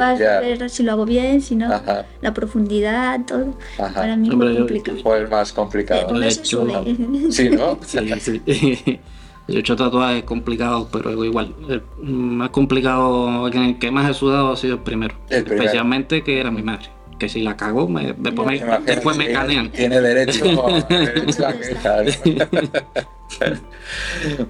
a 0.00 0.14
Ya. 0.16 0.40
ver 0.40 0.68
si 0.70 0.82
lo 0.82 0.92
hago 0.92 1.04
bien, 1.04 1.42
si 1.42 1.54
no, 1.54 1.72
Ajá, 1.72 2.06
la 2.22 2.32
profundidad, 2.34 3.20
todo. 3.26 3.54
ajá. 3.78 3.94
Para 3.94 4.16
mí 4.16 4.28
fue 4.30 4.56
complicado. 4.56 4.98
Fue 5.02 5.18
el 5.18 5.28
más 5.28 5.52
complicado. 5.52 6.06
De 6.08 6.12
no 6.24 6.30
se 6.30 6.40
hecho. 6.40 6.84
Sí, 7.30 7.50
¿no? 7.50 7.78
Sí, 7.86 8.10
sí. 8.20 9.00
Yo 9.52 9.58
he 9.58 9.60
hecho 9.60 9.76
tatuajes 9.76 10.22
complicados, 10.24 10.88
pero 10.90 11.24
igual. 11.24 11.54
El 11.68 11.82
más 12.02 12.48
complicado, 12.50 13.46
en 13.48 13.58
el 13.62 13.78
que 13.78 13.90
más 13.90 14.10
he 14.10 14.14
sudado 14.14 14.52
ha 14.52 14.56
sido 14.56 14.74
el 14.76 14.80
primero. 14.80 15.14
El 15.28 15.44
primero. 15.44 15.62
Especialmente 15.64 16.22
que 16.24 16.40
era 16.40 16.50
mi 16.50 16.62
madre. 16.62 16.86
Que 17.18 17.28
si 17.28 17.42
la 17.42 17.54
cagó, 17.56 17.86
me, 17.86 18.14
después, 18.14 18.48
me, 18.48 18.56
Imagínate, 18.56 18.92
después 18.94 19.16
me 19.18 19.24
tiene- 19.26 19.38
canean. 19.38 19.70
Tiene 19.72 20.00
derecho, 20.00 20.44
derecho 20.88 21.46
a 21.46 21.52
quejar. 21.52 22.06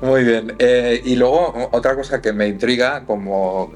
Muy 0.01 0.25
bien. 0.25 0.55
Eh, 0.59 1.03
y 1.05 1.17
luego, 1.17 1.69
otra 1.73 1.95
cosa 1.97 2.23
que 2.23 2.33
me 2.33 2.47
intriga, 2.49 3.05
como 3.05 3.73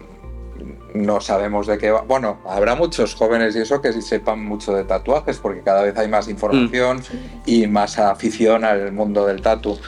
no 0.95 1.21
sabemos 1.21 1.67
de 1.67 1.79
qué 1.79 1.91
va. 1.91 2.03
Bueno, 2.03 2.39
habrá 2.47 2.75
muchos 2.75 3.15
jóvenes 3.15 3.55
y 3.57 3.61
eso 3.61 3.81
que 3.81 3.93
sí 3.93 4.01
sepan 4.03 4.45
mucho 4.45 4.75
de 4.75 4.85
tatuajes, 4.85 5.39
porque 5.39 5.61
cada 5.63 5.83
vez 5.83 5.97
hay 5.99 6.09
más 6.09 6.29
información 6.29 7.03
y 7.45 7.67
más 7.67 7.99
afición 7.99 8.65
al 8.65 8.93
mundo 8.93 9.27
del 9.27 9.43
tatu. 9.43 9.79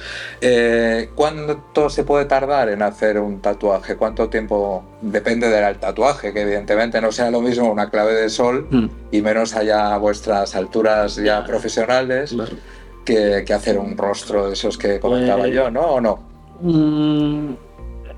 Eh, 0.41 1.11
¿Cuánto 1.15 1.89
se 1.91 2.05
puede 2.05 2.25
tardar 2.27 2.69
en 2.69 2.83
hacer 2.83 3.19
un 3.19 3.41
tatuaje? 3.41 3.97
¿Cuánto 3.97 4.29
tiempo? 4.29 4.85
Depende 5.01 5.49
del 5.49 5.79
tatuaje, 5.79 6.33
que 6.33 6.43
evidentemente 6.43 7.01
no 7.01 7.13
sea 7.13 7.31
lo 7.31 7.41
mismo 7.41 7.71
una 7.71 7.89
clave 7.91 8.15
de 8.15 8.29
sol 8.29 8.67
Mm, 8.71 8.87
y 9.13 9.23
menos 9.23 9.55
allá 9.55 9.95
a 9.95 9.99
vuestras 9.99 10.55
alturas 10.57 11.17
ya 11.17 11.45
profesionales 11.45 12.31
claro. 12.33 12.57
que, 13.05 13.45
que 13.47 13.55
hacer 13.55 13.79
un 13.79 13.97
rostro 13.97 14.47
de 14.49 14.53
esos 14.55 14.77
que 14.77 14.99
comentaba 15.01 15.41
Pues- 15.43 15.55
yo, 15.55 15.71
¿no? 15.71 15.81
¿O 15.83 16.01
no? 16.01 16.19
Mm, 16.61 17.55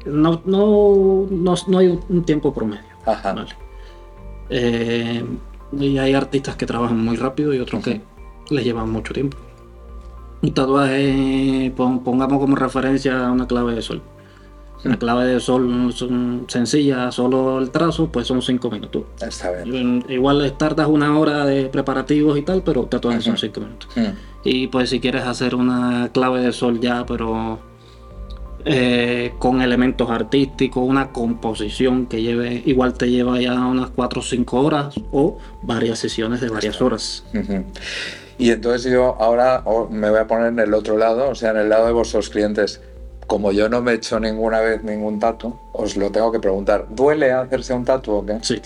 no, 0.07 0.40
no, 0.45 1.26
no, 1.30 1.54
no 1.66 1.78
hay 1.78 1.99
un- 2.09 2.25
tiempo 2.25 2.52
promedio. 2.54 2.85
Ajá. 3.07 3.33
Vale. 3.33 3.49
Eh, 4.49 5.25
y 5.78 5.99
hay 5.99 6.14
artistas 6.14 6.57
que 6.57 6.66
trabajan 6.66 7.02
muy 7.04 7.16
rápido 7.16 7.54
y 7.54 7.59
otros 7.61 7.83
que 7.85 8.00
les 8.50 8.64
llevan 8.64 8.90
mucho 8.90 9.12
tiempo. 9.14 9.37
Un 10.42 10.52
tatuaje, 10.54 11.73
pon- 11.76 12.02
pongamos 12.02 12.38
como 12.40 12.57
referencia 12.57 13.30
una 13.30 13.47
clave 13.47 13.75
de 13.75 13.83
sol. 13.83 14.02
Una 14.83 14.99
clave 14.99 15.26
de 15.26 15.40
sol 15.40 15.92
son 15.92 16.47
sencilla, 16.49 17.12
solo 17.12 17.59
el 17.59 17.71
trazo, 17.71 18.09
pues 18.11 18.26
son 18.26 18.40
5 18.40 18.71
minutos. 18.71 19.02
Está 19.21 19.50
bien. 19.62 20.02
Igual 20.09 20.54
tardas 20.57 20.88
una 20.88 21.19
hora 21.19 21.45
de 21.45 21.66
preparativos 21.66 22.38
y 22.38 22.42
tal, 22.42 22.62
pero 22.62 22.85
tatuajes 22.87 23.25
son. 23.25 23.37
5 23.37 23.61
minutos. 23.61 23.90
Mm, 23.95 24.02
Y 24.42 24.69
pues 24.69 24.88
si 24.88 24.99
quieres 24.99 25.25
hacer 25.25 25.54
una 25.54 26.09
clave 26.14 26.40
de 26.40 26.52
sol 26.52 26.80
ya, 26.80 27.04
pero 27.04 27.59
eh, 28.64 29.33
con 29.38 29.62
elementos 29.62 30.11
artísticos, 30.11 30.83
una 30.87 31.12
composición 31.12 32.07
que 32.07 32.23
lleve, 32.23 32.62
igual 32.67 32.95
te 32.95 33.11
lleva 33.11 33.40
ya 33.40 33.55
unas 33.55 33.90
4 33.90 34.21
o 34.21 34.23
5 34.23 34.61
horas 34.61 34.95
o 35.12 35.38
varias 35.62 35.99
sesiones 35.99 36.40
de 36.40 36.49
varias 36.49 36.81
horas. 36.81 37.25
Y 38.38 38.50
entonces 38.50 38.90
yo 38.90 39.17
ahora 39.21 39.62
me 39.90 40.11
voy 40.11 40.19
a 40.19 40.26
poner 40.26 40.49
en 40.49 40.59
el 40.59 40.75
otro 40.75 40.97
lado, 40.97 41.29
o 41.29 41.35
sea, 41.35 41.50
en 41.50 41.59
el 41.59 41.69
lado 41.69 41.87
de 41.87 41.93
vuestros 41.93 42.31
clientes. 42.31 42.81
Como 43.26 43.52
yo 43.52 43.69
no 43.69 43.81
me 43.81 43.93
he 43.93 43.95
hecho 43.95 44.19
ninguna 44.19 44.59
vez 44.59 44.83
ningún 44.83 45.21
tatu, 45.21 45.57
os 45.73 45.97
lo 45.97 46.11
tengo 46.11 46.33
que 46.33 46.40
preguntar. 46.40 46.87
¿Duele 46.90 47.31
hacerse 47.31 47.73
un 47.75 47.85
tatu 47.85 48.12
o 48.12 48.26
qué? 48.26 48.38
Sí, 48.43 48.61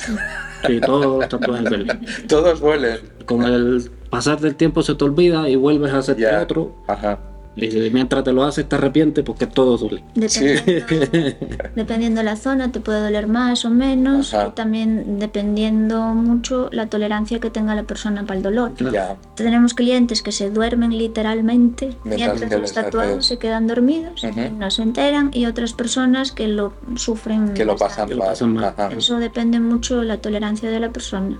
sí 0.66 0.80
todos 0.80 1.18
los 1.18 1.28
tatuajes 1.28 1.68
duelen. 1.68 2.00
Todos 2.28 2.60
duelen. 2.60 2.98
Con 3.26 3.42
el 3.42 3.90
pasar 4.08 4.40
del 4.40 4.54
tiempo 4.54 4.82
se 4.82 4.94
te 4.94 5.04
olvida 5.04 5.48
y 5.50 5.56
vuelves 5.56 5.92
a 5.92 5.98
hacerte 5.98 6.34
otro. 6.34 6.72
Ajá. 6.86 7.18
Y 7.56 7.90
mientras 7.90 8.25
te 8.25 8.32
lo 8.32 8.44
haces 8.44 8.68
te 8.68 8.76
arrepientes 8.76 9.25
porque 9.25 9.46
todo 9.46 9.76
duele. 9.76 10.02
Dependiendo, 10.14 11.37
dependiendo 11.76 12.23
la 12.23 12.37
zona, 12.37 12.73
te 12.73 12.80
puede 12.80 13.00
doler 13.00 13.26
más 13.26 13.64
o 13.64 13.70
menos. 13.70 14.34
Ajá. 14.34 14.49
Y 14.49 14.50
también 14.52 15.18
dependiendo 15.18 16.00
mucho 16.14 16.68
la 16.73 16.87
tolerancia 16.87 17.38
que 17.38 17.50
tenga 17.50 17.75
la 17.75 17.84
persona 17.84 18.25
para 18.25 18.38
el 18.38 18.42
dolor. 18.42 18.73
Ya. 18.92 19.16
Tenemos 19.37 19.75
clientes 19.75 20.23
que 20.23 20.32
se 20.32 20.50
duermen 20.50 20.96
literalmente 20.96 21.96
Mientras 22.04 22.50
los 22.61 22.73
tatuados 22.73 23.26
se 23.26 23.38
quedan 23.38 23.66
dormidos 23.66 24.23
y 24.25 24.50
no 24.50 24.70
se 24.70 24.82
enteran. 24.82 25.30
Y 25.32 25.46
otras 25.46 25.73
personas 25.73 26.32
que 26.32 26.49
lo 26.49 26.73
sufren. 26.96 27.54
Que 27.54 27.64
lo 27.64 27.76
pasan 27.76 28.11
mal. 28.52 28.75
Eso 28.96 29.18
depende 29.18 29.61
mucho 29.61 30.00
de 30.00 30.06
la 30.06 30.18
tolerancia 30.18 30.70
de 30.70 30.80
la 30.80 30.90
persona. 30.90 31.38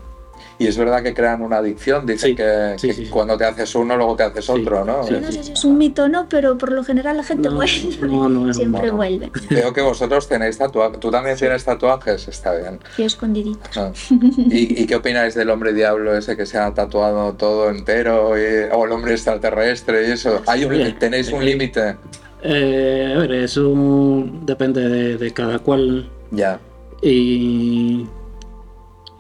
Y 0.59 0.67
es 0.69 0.79
verdad 0.79 1.03
que 1.03 1.13
crean 1.15 1.43
una 1.43 1.57
adicción. 1.57 2.07
Dicen 2.07 2.31
Sí, 2.31 2.37
que, 2.37 2.75
sí, 2.79 2.87
que 2.89 2.95
sí, 2.95 3.05
sí. 3.07 3.11
cuando 3.11 3.37
te 3.37 3.45
haces 3.45 3.75
uno, 3.75 3.97
luego 3.97 4.15
te 4.15 4.23
haces 4.23 4.45
Sí, 4.45 4.53
otro, 4.53 4.85
¿no? 4.85 5.03
sí, 5.05 5.15
no 5.21 5.33
sé 5.33 5.43
si 5.43 5.53
es 5.53 5.65
un 5.65 5.77
mito 5.79 6.05
o 6.05 6.09
no, 6.09 6.29
pero 6.29 6.57
por 6.57 6.71
lo 6.73 6.85
general 6.85 7.17
la 7.17 7.25
gente 7.25 7.49
No, 7.49 7.57
vuelve. 7.57 7.97
no, 8.03 8.29
no 8.29 8.51
es 8.51 8.57
Siempre 8.57 8.83
mono. 8.83 8.97
vuelve. 8.97 9.31
Veo 9.51 9.73
que 9.73 9.83
vosotros 9.83 10.29
tenéis 10.29 10.57
tatuajes. 10.59 11.01
¿Tú 11.01 11.11
también 11.11 11.37
tienes 11.37 11.65
tatuajes? 11.65 12.29
Está 12.29 12.55
bien. 12.55 12.79
Y 12.97 13.03
escondidito. 13.03 13.59
Ah. 13.77 13.91
¿Y, 14.11 14.83
y 14.83 14.87
qué 14.87 14.95
opináis 14.97 15.35
del 15.35 15.51
hombre 15.51 15.73
diablo 15.73 16.17
ese 16.17 16.37
que 16.37 16.47
se 16.47 16.57
ha 16.59 16.73
tatuado 16.73 17.33
todo 17.35 17.71
entero? 17.71 18.39
y- 18.39 18.69
o 18.73 18.85
el 18.85 18.93
hombre 18.93 19.13
extraterrestre 19.15 20.09
y 20.09 20.13
eso. 20.13 20.41
¿Hay 20.47 20.65
un, 20.65 20.71
Bien. 20.71 20.99
¿Tenéis 20.99 21.33
un 21.33 21.45
límite? 21.45 21.97
Eh, 22.43 23.13
a 23.17 23.19
ver, 23.21 23.33
eso 23.33 23.73
depende 24.43 24.89
de, 24.89 25.17
de 25.17 25.31
cada 25.33 25.59
cual 25.59 26.09
Ya. 26.31 26.61
y, 27.03 28.07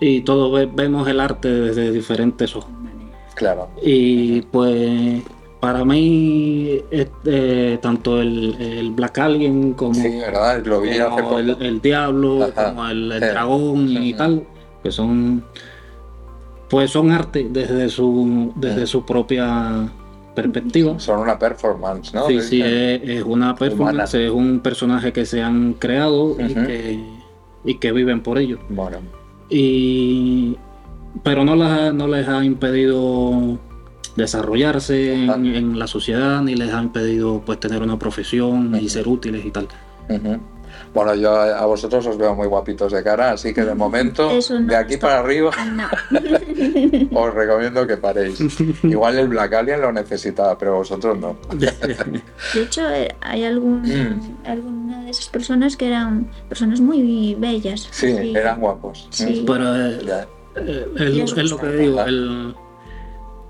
y 0.00 0.20
todos 0.22 0.52
ve- 0.52 0.70
vemos 0.72 1.06
el 1.08 1.20
arte 1.20 1.48
desde 1.50 1.90
diferentes 1.92 2.54
ojos. 2.56 2.70
Claro. 3.34 3.68
Y 3.82 4.42
pues 4.42 5.22
para 5.60 5.84
mí 5.84 6.78
es, 6.90 7.08
eh, 7.24 7.78
tanto 7.80 8.20
el, 8.20 8.54
el 8.60 8.90
Black 8.92 9.18
Alien 9.18 9.72
como, 9.72 9.94
Sí, 9.94 10.08
¿verdad? 10.20 10.64
Lo 10.64 10.80
vi 10.80 10.90
hace 10.90 11.04
como 11.04 11.16
poco. 11.22 11.38
el, 11.38 11.56
el 11.62 11.80
Diablo, 11.80 12.44
Ajá. 12.44 12.66
como 12.70 12.86
el, 12.88 13.10
el 13.12 13.20
Sí. 13.22 13.28
dragón 13.28 13.88
y 13.90 14.14
tal, 14.14 14.44
que 14.82 14.90
son 14.92 15.44
pues 16.68 16.90
son 16.90 17.10
arte 17.12 17.46
desde 17.50 17.88
su 17.88 18.52
desde 18.56 18.86
su 18.86 19.04
propia 19.06 19.88
perspectiva. 20.34 20.98
Son 20.98 21.20
una 21.20 21.38
performance, 21.38 22.12
¿no? 22.12 22.26
Sí, 22.26 22.40
sí, 22.40 22.60
es, 22.62 23.00
es 23.02 23.22
una 23.22 23.54
performance, 23.54 24.14
es 24.14 24.30
un 24.30 24.60
personaje 24.60 25.12
que 25.12 25.24
se 25.24 25.42
han 25.42 25.74
creado 25.74 26.36
y, 26.40 26.52
que, 26.54 27.00
y 27.64 27.74
que 27.78 27.92
viven 27.92 28.22
por 28.22 28.38
ello. 28.38 28.58
Bueno. 28.68 28.98
Y, 29.56 30.56
pero 31.22 31.44
no, 31.44 31.54
las 31.54 31.70
ha- 31.78 31.92
no 31.92 32.08
les 32.08 32.26
ha 32.26 32.44
impedido 32.44 33.56
desarrollarse 34.16 35.12
en, 35.14 35.78
la 35.78 35.86
sociedad, 35.86 36.42
ni 36.42 36.56
les 36.56 36.72
ha 36.74 36.82
impedido 36.82 37.40
pues 37.46 37.60
tener 37.60 37.80
una 37.82 37.96
profesión 37.98 38.74
y 38.80 38.88
ser 38.88 39.06
útiles 39.06 39.44
y 39.46 39.50
tal. 39.52 39.68
Bueno, 40.92 41.14
yo 41.14 41.32
a 41.32 41.64
vosotros 41.66 42.04
os 42.06 42.18
veo 42.18 42.34
muy 42.34 42.46
guapitos 42.48 42.92
de 42.92 43.02
cara, 43.04 43.30
así 43.32 43.54
que 43.54 43.64
de 43.64 43.74
momento, 43.74 44.28
no 44.50 44.66
de 44.66 44.76
aquí 44.76 44.94
está- 44.94 45.06
para 45.06 45.20
arriba, 45.20 45.50
No. 45.72 45.88
os 47.14 47.34
recomiendo 47.34 47.86
que 47.86 47.96
paréis. 47.96 48.38
Igual 48.82 49.18
el 49.18 49.28
Black 49.28 49.52
Alien 49.54 49.80
lo 49.80 49.92
necesitaba, 49.92 50.56
pero 50.58 50.76
vosotros 50.76 51.18
no. 51.18 51.36
De 51.54 52.62
hecho, 52.62 52.88
eh, 52.90 53.14
hay 53.20 53.44
algún, 53.44 53.82
Mm. 53.82 54.46
alguna 54.46 55.04
de 55.04 55.10
esas 55.10 55.28
personas 55.28 55.76
que 55.76 55.86
eran 55.88 56.28
personas 56.48 56.80
muy 56.80 57.34
bellas. 57.38 57.88
Sí, 57.90 58.12
así. 58.12 58.34
eran 58.36 58.60
guapos. 58.60 59.06
Sí. 59.10 59.44
Pero 59.46 59.74
eh, 59.76 59.98
Ya. 60.06 60.26
eh, 60.56 60.86
es, 60.96 61.10
Les 61.14 61.36
es 61.44 61.50
lo 61.50 61.58
que 61.58 61.68
digo, 61.68 62.00
el, 62.04 62.54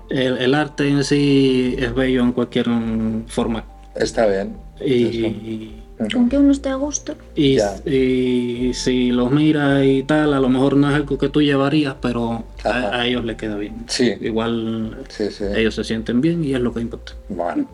el, 0.09 0.37
el 0.37 0.53
arte 0.55 0.87
en 0.87 1.03
sí 1.03 1.75
es 1.77 1.93
bello 1.93 2.21
en 2.21 2.31
cualquier 2.33 2.69
mm, 2.69 3.25
forma. 3.27 3.63
Está 3.95 4.27
bien. 4.27 4.57
Y, 4.85 5.81
Con 6.13 6.27
que 6.27 6.37
uno 6.37 6.51
esté 6.51 6.69
a 6.69 6.75
gusto. 6.75 7.15
y, 7.35 7.57
y 7.89 8.73
si 8.73 9.11
los 9.11 9.31
miras 9.31 9.83
y 9.85 10.03
tal, 10.03 10.33
a 10.33 10.39
lo 10.41 10.49
mejor 10.49 10.75
no 10.75 10.89
es 10.89 10.95
algo 10.95 11.17
que 11.17 11.29
tú 11.29 11.41
llevarías, 11.41 11.95
pero 12.01 12.43
a, 12.65 12.99
a 12.99 13.07
ellos 13.07 13.23
les 13.23 13.37
queda 13.37 13.55
bien. 13.55 13.85
Sí, 13.87 14.13
Igual 14.19 14.97
sí, 15.07 15.31
sí. 15.31 15.45
ellos 15.55 15.73
se 15.73 15.83
sienten 15.85 16.19
bien 16.19 16.43
y 16.43 16.53
es 16.53 16.59
lo 16.59 16.73
que 16.73 16.81
importa. 16.81 17.13
Bueno. 17.29 17.67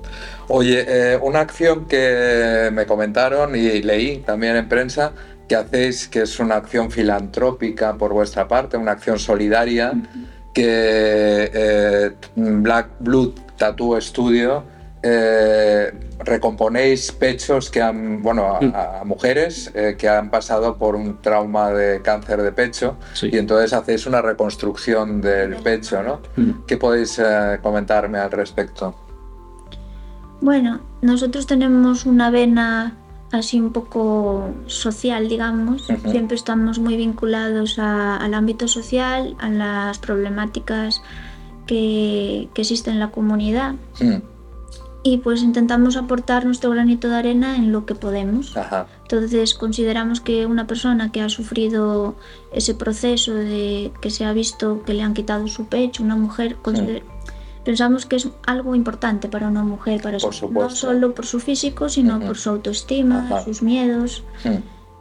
Oye, 0.50 0.86
eh, 0.88 1.18
una 1.22 1.40
acción 1.40 1.88
que 1.88 2.70
me 2.72 2.86
comentaron 2.86 3.56
y 3.56 3.82
leí 3.82 4.18
también 4.18 4.56
en 4.56 4.70
prensa 4.70 5.14
que 5.48 5.56
hacéis, 5.56 6.08
que 6.08 6.22
es 6.22 6.40
una 6.40 6.56
acción 6.58 6.92
filantrópica 6.92 7.96
por 7.98 8.14
vuestra 8.14 8.48
parte, 8.48 8.78
una 8.78 8.92
acción 8.92 9.18
solidaria, 9.18 9.94
que 10.54 11.50
eh, 11.54 12.12
Black 12.36 12.90
Blood 13.00 13.32
Tattoo 13.58 14.00
Studio 14.00 14.64
eh, 15.04 15.92
recomponéis 16.20 17.12
pechos 17.12 17.70
que 17.72 17.82
han, 17.82 18.22
bueno, 18.22 18.56
a, 18.56 18.62
Mm. 18.62 18.74
a 18.76 19.04
mujeres 19.04 19.72
eh, 19.74 19.96
que 19.98 20.08
han 20.08 20.30
pasado 20.30 20.78
por 20.78 20.96
un 20.96 21.22
trauma 21.22 21.72
de 21.72 22.02
cáncer 22.02 22.42
de 22.44 22.52
pecho 22.52 22.98
Sí. 23.14 23.30
y 23.34 23.38
entonces 23.38 23.74
hacéis 23.74 24.06
una 24.06 24.22
reconstrucción 24.22 25.20
del 25.22 25.56
pecho, 25.58 26.04
¿no? 26.04 26.20
Mm. 26.36 26.66
¿Qué 26.68 26.78
podéis 26.78 27.18
eh, 27.20 27.60
comentarme 27.64 28.20
al 28.20 28.32
respecto? 28.32 28.94
Bueno, 30.42 30.80
nosotros 31.02 31.46
tenemos 31.48 32.06
una 32.06 32.30
vena 32.32 32.98
así 33.32 33.60
un 33.60 33.72
poco 33.72 34.50
social, 34.66 35.30
digamos. 35.30 35.88
Siempre 36.10 36.36
estamos 36.36 36.80
muy 36.80 36.98
vinculados 36.98 37.80
a- 37.80 38.18
al 38.18 38.34
ámbito 38.34 38.68
social, 38.68 39.36
a 39.40 39.50
las 39.50 40.00
problemáticas 40.00 41.02
que, 41.68 42.50
que 42.54 42.62
existen 42.62 42.96
en 42.96 43.00
la 43.00 43.12
comunidad. 43.12 43.76
Mm, 44.02 44.16
Y 45.04 45.18
pues 45.18 45.42
intentamos 45.42 45.98
aportar 45.98 46.46
nuestro 46.46 46.70
granito 46.70 47.10
de 47.10 47.16
arena 47.16 47.56
en 47.56 47.72
lo 47.72 47.88
que 47.88 47.96
podemos. 47.96 48.56
Ajá. 48.56 48.86
Entonces 49.02 49.56
consideramos 49.56 50.22
que 50.22 50.46
una 50.46 50.68
persona 50.68 51.12
que 51.12 51.22
ha 51.22 51.30
sufrido 51.30 52.16
ese 52.54 52.76
proceso 52.76 53.34
de 53.34 53.92
que 54.00 54.12
se 54.12 54.26
ha 54.26 54.34
visto 54.34 54.84
que 54.86 54.94
le 54.94 55.02
han 55.02 55.16
quitado 55.16 55.48
su 55.48 55.66
pecho, 55.66 56.04
una 56.04 56.16
mujer, 56.16 56.56
consider- 56.62 57.02
pensamos 57.66 58.06
que 58.06 58.18
es 58.18 58.30
algo 58.46 58.76
importante 58.76 59.28
para 59.28 59.48
una 59.48 59.64
mujer, 59.64 60.02
para 60.04 60.20
Por 60.20 60.36
su- 60.36 60.52
no 60.52 60.70
solo 60.70 61.16
por 61.16 61.26
su 61.26 61.40
físico, 61.40 61.90
sino 61.90 62.20
por 62.20 62.38
su 62.38 62.52
autoestima, 62.52 63.26
Ajá. 63.26 63.44
sus 63.44 63.64
miedos, 63.64 64.24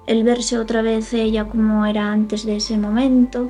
el 0.07 0.25
verse 0.25 0.59
otra 0.59 0.81
vez 0.81 1.13
ella 1.13 1.45
como 1.47 1.85
era 1.85 2.11
antes 2.11 2.47
de 2.47 2.57
ese 2.57 2.79
momento. 2.79 3.47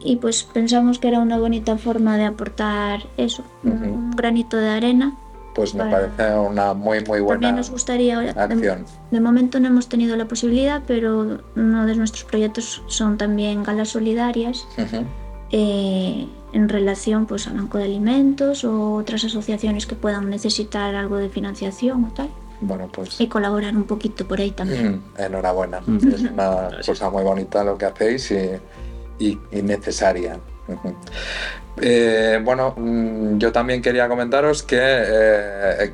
Y 0.00 0.16
pues 0.16 0.42
pensamos 0.42 0.98
que 0.98 1.08
era 1.08 1.20
una 1.20 1.38
bonita 1.38 1.78
forma 1.78 2.16
de 2.16 2.24
aportar 2.24 3.04
eso, 3.16 3.44
un 3.62 4.10
granito 4.10 4.56
de 4.56 4.68
arena. 4.68 5.14
Pues 5.54 5.74
me 5.74 5.84
parece 5.84 6.34
una 6.36 6.74
muy, 6.74 7.04
muy 7.04 7.20
buena 7.20 7.34
También 7.40 7.56
nos 7.56 7.70
gustaría, 7.70 8.18
de, 8.18 8.30
acción. 8.30 8.84
de 9.10 9.20
momento 9.20 9.60
no 9.60 9.68
hemos 9.68 9.88
tenido 9.88 10.16
la 10.16 10.26
posibilidad, 10.26 10.82
pero 10.86 11.38
uno 11.54 11.86
de 11.86 11.94
nuestros 11.94 12.24
proyectos 12.24 12.82
son 12.88 13.16
también 13.18 13.62
galas 13.62 13.90
solidarias 13.90 14.66
eh, 15.52 16.26
en 16.52 16.68
relación 16.68 17.26
pues, 17.26 17.46
al 17.46 17.54
Banco 17.56 17.78
de 17.78 17.84
Alimentos 17.84 18.64
o 18.64 18.94
otras 18.94 19.24
asociaciones 19.24 19.86
que 19.86 19.94
puedan 19.94 20.28
necesitar 20.30 20.94
algo 20.94 21.16
de 21.18 21.28
financiación 21.28 22.04
o 22.04 22.12
tal. 22.12 22.28
Bueno, 22.60 22.88
pues 22.92 23.20
Y 23.20 23.26
colaborar 23.28 23.76
un 23.76 23.84
poquito 23.84 24.26
por 24.26 24.40
ahí 24.40 24.50
también. 24.50 24.96
mm, 25.18 25.20
enhorabuena. 25.20 25.80
Mm. 25.86 25.96
Es 26.08 26.20
una 26.22 26.68
cosa 26.84 27.10
muy 27.10 27.22
bonita 27.22 27.62
lo 27.62 27.76
que 27.76 27.84
hacéis 27.84 28.30
y, 28.30 28.50
y- 29.24 29.38
y 29.52 29.62
necesaria. 29.62 30.38
Eh, 31.80 32.40
bueno, 32.44 32.72
mm, 32.76 33.38
yo 33.38 33.50
también 33.50 33.82
quería 33.82 34.08
comentaros 34.08 34.62
que, 34.62 34.78
eh, 34.80 35.92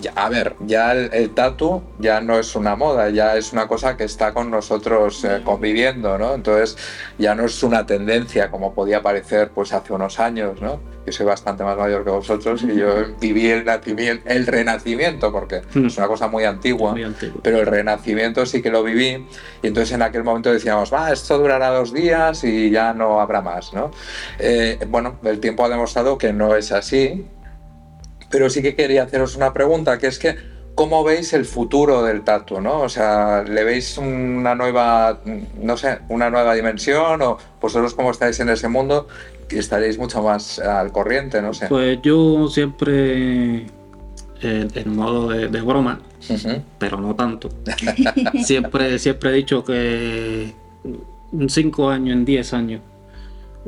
ya- 0.00 0.12
a 0.14 0.28
ver, 0.28 0.54
ya 0.60 0.92
el, 0.92 1.10
el 1.12 1.30
tatu 1.34 1.82
ya 1.98 2.20
no 2.20 2.38
es 2.38 2.54
una 2.54 2.76
moda, 2.76 3.10
ya 3.10 3.36
es 3.36 3.52
una 3.52 3.66
cosa 3.66 3.96
que 3.96 4.04
está 4.04 4.32
con 4.32 4.50
nosotros 4.50 5.24
eh, 5.24 5.40
conviviendo, 5.44 6.16
¿no? 6.16 6.34
Entonces 6.34 6.76
ya 7.18 7.34
no 7.34 7.44
es 7.44 7.60
una 7.64 7.84
tendencia 7.86 8.50
como 8.52 8.72
podía 8.72 9.02
parecer 9.02 9.50
pues 9.52 9.72
hace 9.72 9.92
unos 9.92 10.20
años, 10.20 10.60
¿no? 10.62 10.80
Yo 11.06 11.12
soy 11.12 11.24
bastante 11.24 11.62
más 11.62 11.78
mayor 11.78 12.02
que 12.04 12.10
vosotros 12.10 12.62
y 12.64 12.74
yo 12.74 12.94
viví 13.20 13.48
el 13.48 13.64
nacimiento, 13.64 14.28
el 14.28 14.44
renacimiento, 14.46 15.30
porque 15.30 15.62
Mm. 15.74 15.86
es 15.86 15.96
una 15.98 16.08
cosa 16.08 16.26
muy 16.26 16.42
antigua 16.44 16.92
Muy 16.92 17.14
pero 17.42 17.60
el 17.60 17.66
renacimiento 17.66 18.44
sí 18.44 18.60
que 18.60 18.70
lo 18.70 18.82
viví 18.82 19.24
y 19.62 19.66
entonces 19.68 19.92
en 19.94 20.02
aquel 20.02 20.24
momento 20.24 20.52
decíamos, 20.52 20.92
va, 20.92 21.12
esto 21.12 21.38
durará 21.38 21.68
dos 21.70 21.92
días 21.94 22.42
y 22.42 22.70
ya 22.70 22.92
no 22.92 23.20
habrá 23.20 23.40
más, 23.40 23.72
¿no? 23.72 23.90
Eh, 24.40 24.78
bueno, 24.88 25.18
el 25.24 25.38
tiempo 25.38 25.64
ha 25.64 25.68
demostrado 25.68 26.18
que 26.18 26.32
no 26.32 26.56
es 26.56 26.72
así, 26.72 27.24
pero 28.30 28.50
sí 28.50 28.60
que 28.60 28.74
quería 28.74 29.04
haceros 29.04 29.36
una 29.36 29.52
pregunta, 29.52 29.98
que 29.98 30.08
es 30.08 30.18
que, 30.18 30.36
¿cómo 30.74 31.04
veis 31.04 31.32
el 31.32 31.44
futuro 31.44 32.02
del 32.02 32.22
tatu, 32.22 32.60
no? 32.60 32.80
O 32.80 32.88
sea, 32.88 33.44
¿le 33.44 33.62
veis 33.64 33.96
una 33.96 34.54
nueva, 34.56 35.20
no 35.60 35.76
sé, 35.76 36.00
una 36.08 36.28
nueva 36.30 36.52
dimensión 36.54 37.22
o 37.22 37.38
vosotros 37.60 37.94
como 37.94 38.10
estáis 38.10 38.38
en 38.40 38.48
ese 38.48 38.68
mundo 38.68 39.06
estaréis 39.50 39.98
mucho 39.98 40.22
más 40.22 40.58
al 40.58 40.92
corriente, 40.92 41.40
no 41.42 41.54
sé? 41.54 41.66
Pues 41.68 42.00
yo 42.02 42.48
siempre, 42.48 43.66
eh, 44.42 44.68
en 44.74 44.96
modo 44.96 45.28
de, 45.28 45.48
de 45.48 45.60
broma, 45.60 46.00
pero 46.78 46.98
no 47.00 47.14
tanto, 47.14 47.48
siempre, 48.44 48.98
siempre 48.98 49.30
he 49.30 49.34
dicho 49.34 49.64
que 49.64 50.52
en 51.32 51.48
5 51.48 51.90
años, 51.90 52.14
en 52.16 52.24
10 52.24 52.52
años, 52.54 52.80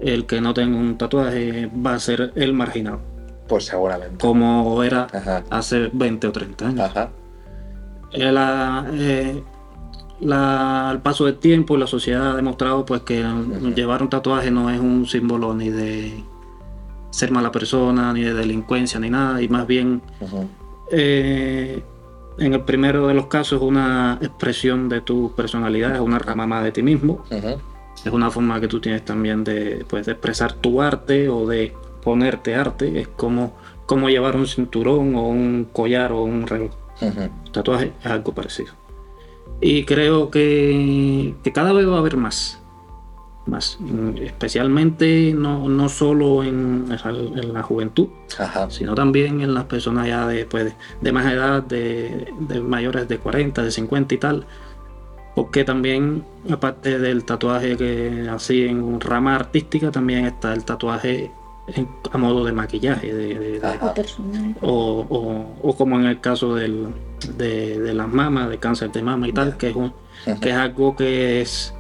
el 0.01 0.27
que 0.27 0.41
no 0.41 0.55
tenga 0.55 0.77
un 0.79 0.97
tatuaje 0.99 1.67
va 1.85 1.95
a 1.95 1.99
ser 1.99 2.33
el 2.37 2.53
marginado, 2.53 3.01
Pues 3.49 3.67
seguramente. 3.67 4.17
como 4.19 4.83
era 4.83 5.07
Ajá, 5.13 5.45
hace 5.51 5.91
20 5.93 6.27
o 6.29 6.33
30 6.33 6.69
años. 6.69 6.81
ajá, 6.81 7.11
Eh, 8.13 8.33
la- 8.33 8.87
eh, 8.93 9.43
la- 10.21 10.91
al 10.91 11.01
paso 11.03 11.25
del 11.27 11.37
tiempo 11.37 11.77
la 11.77 11.87
sociedad 11.87 12.33
ha 12.33 12.37
demostrado 12.37 12.85
pues 12.85 13.03
que 13.03 13.23
llevar 13.75 14.03
un 14.03 14.09
tatuaje 14.11 14.51
no 14.51 14.71
es 14.71 14.81
un 14.81 15.07
símbolo 15.07 15.55
ni 15.55 15.71
de 15.71 16.23
ser 17.11 17.31
mala 17.31 17.51
persona, 17.53 18.13
ni 18.13 18.23
de 18.23 18.35
delincuencia, 18.35 19.01
ni 19.01 19.11
nada, 19.11 19.41
y 19.43 19.49
más 19.49 19.67
bien 19.67 20.03
eh, 20.91 21.83
en 22.39 22.55
el 22.55 22.61
primero 22.63 23.07
de 23.09 23.15
los 23.15 23.27
casos 23.27 23.61
es 23.61 23.67
una 23.69 24.19
expresión 24.21 24.89
de 24.89 25.01
tu 25.01 25.33
personalidad, 25.35 25.95
es 25.95 26.01
una 26.01 26.19
rama 26.19 26.47
más 26.47 26.65
de 26.65 26.73
ti 26.73 26.83
mismo, 26.83 27.25
es 28.05 28.13
una 28.13 28.31
forma 28.31 28.61
que 28.61 28.69
tú 28.69 28.81
tienes 28.81 29.05
también 29.05 29.43
de, 29.45 29.85
pues, 29.89 30.07
de 30.07 30.13
expresar 30.13 30.53
tu 30.55 30.81
arte 30.81 31.29
o 31.29 31.47
de 31.47 31.75
ponerte 32.03 32.55
arte, 32.55 33.01
es 33.01 33.09
como, 33.09 33.55
como 33.87 34.09
llevar 34.09 34.37
un 34.37 34.47
cinturón 34.47 35.15
o 35.17 35.29
un 35.29 35.69
collar 35.73 36.13
o 36.13 36.23
un 36.23 36.47
reloj. 36.47 36.71
Tatuaje 37.53 37.93
es 38.01 38.07
algo 38.07 38.33
parecido. 38.35 38.73
Y 39.61 39.85
creo 39.85 40.31
que, 40.31 41.35
que 41.43 41.53
cada 41.53 41.73
vez 41.73 41.89
va 41.89 41.97
a 41.97 41.99
haber 41.99 42.17
más. 42.17 42.61
Más. 43.47 43.79
Especialmente 44.21 45.33
no, 45.35 45.69
no 45.69 45.89
solo 45.89 46.45
en, 46.45 46.87
en 46.91 47.55
la 47.55 47.63
juventud, 47.63 48.09
Ajá. 48.39 48.71
sino 48.71 48.95
también 48.95 49.41
en 49.41 49.55
las 49.55 49.65
personas 49.65 50.07
ya 50.07 50.27
de, 50.27 50.45
pues, 50.45 50.67
de, 50.67 50.75
de 51.01 51.13
más 51.13 51.33
edad, 51.33 51.63
de, 51.63 52.33
de 52.41 52.61
mayores 52.61 53.09
de 53.09 53.19
40, 53.19 53.63
de 53.63 53.71
50 53.71 54.15
y 54.15 54.19
tal. 54.19 54.47
Porque 55.35 55.65
también, 55.65 56.25
aparte 56.51 56.99
del 56.99 57.25
tatuaje 57.25 57.77
que 57.77 58.29
así 58.31 58.65
en 58.65 59.01
rama 59.01 59.37
artística, 59.37 59.91
también 59.91 60.27
está 60.27 60.53
el 60.53 60.65
tatuaje 60.65 61.31
en- 61.75 61.89
a 62.11 62.19
modo 62.19 62.45
de 62.45 62.53
maquillaje, 62.53 63.13
de- 63.15 63.35
de- 63.39 63.61
de, 63.61 63.67
Ajá. 63.67 63.95
O 64.63 65.07
o, 65.09 65.69
o- 65.69 65.77
como 65.77 65.99
en 65.99 66.07
el 66.07 66.21
caso 66.21 66.55
del, 66.55 66.89
de, 67.37 67.79
de 67.81 67.95
las 67.95 68.09
mamas, 68.09 68.49
de 68.51 68.59
cáncer 68.59 68.91
de 68.93 69.03
mama 69.03 69.29
y 69.29 69.33
tal, 69.33 69.57
que 69.57 69.69
es, 69.71 69.77
un- 69.77 69.93
que 70.41 70.51
es 70.51 70.57
algo 70.57 70.97
que 70.97 71.41
es 71.41 71.75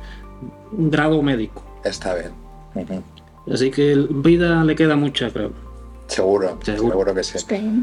un 0.72 0.90
grado 0.90 1.22
médico. 1.22 1.62
Está 1.85 2.14
bien. 2.14 2.33
Así 3.53 3.70
que 3.70 3.94
vida 4.11 4.62
le 4.64 4.74
queda 4.77 4.94
mucha, 4.96 5.31
creo. 5.31 5.53
Seguro, 6.09 6.59
Seguro. 6.64 6.88
seguro, 6.90 7.14
que 7.14 7.23
sí. 7.23 7.38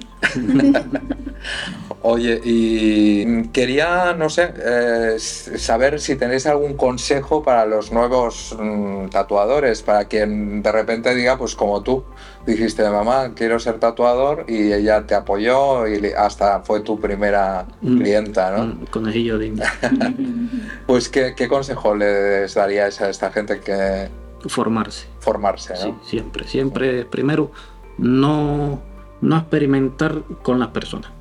Oye, 2.02 2.40
y 2.44 3.48
quería, 3.50 4.14
no 4.14 4.30
sé, 4.30 4.52
eh, 4.58 5.16
saber 5.20 6.00
si 6.00 6.16
tenéis 6.16 6.46
algún 6.46 6.76
consejo 6.76 7.42
para 7.44 7.66
los 7.66 7.92
nuevos 7.92 8.56
mm, 8.60 9.08
tatuadores, 9.10 9.82
para 9.82 10.06
quien 10.06 10.62
de 10.62 10.72
repente 10.72 11.16
diga, 11.16 11.38
pues 11.38 11.56
como 11.56 11.82
tú, 11.82 12.04
dijiste, 12.46 12.88
mamá, 12.90 13.32
quiero 13.36 13.60
ser 13.60 13.80
tatuador 13.80 14.46
y 14.48 14.72
ella 14.72 15.06
te 15.08 15.16
apoyó 15.16 15.88
y 15.88 16.12
hasta 16.18 16.62
fue 16.62 16.82
tu 16.82 17.00
primera 17.00 17.66
Mm. 17.82 17.98
clienta, 18.00 18.52
¿no? 18.52 18.64
Un 18.64 18.86
conejillo 18.88 19.38
de. 19.38 19.54
Pues, 20.88 21.10
¿qué, 21.10 21.34
qué 21.36 21.48
consejo 21.48 21.96
les 21.96 22.54
daríais 22.54 23.02
a 23.02 23.10
esta 23.10 23.32
gente 23.32 23.60
que 23.60 24.10
Formarse. 24.48 25.08
formarse, 25.20 25.76
Sí, 25.76 25.88
¿no? 25.90 26.00
siempre. 26.04 26.48
Siempre, 26.48 27.06
primero, 27.06 27.50
no, 27.98 28.82
no 29.22 29.38
experimentar 29.38 30.24
con 30.42 30.60
las 30.60 30.70
personas. 30.70 31.12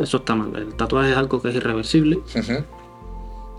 Eso, 0.00 0.16
está 0.18 0.34
mal. 0.34 0.54
El 0.56 0.74
tatuaje 0.74 1.10
es 1.10 1.16
algo 1.16 1.40
que 1.40 1.50
es 1.50 1.54
irreversible 1.54 2.18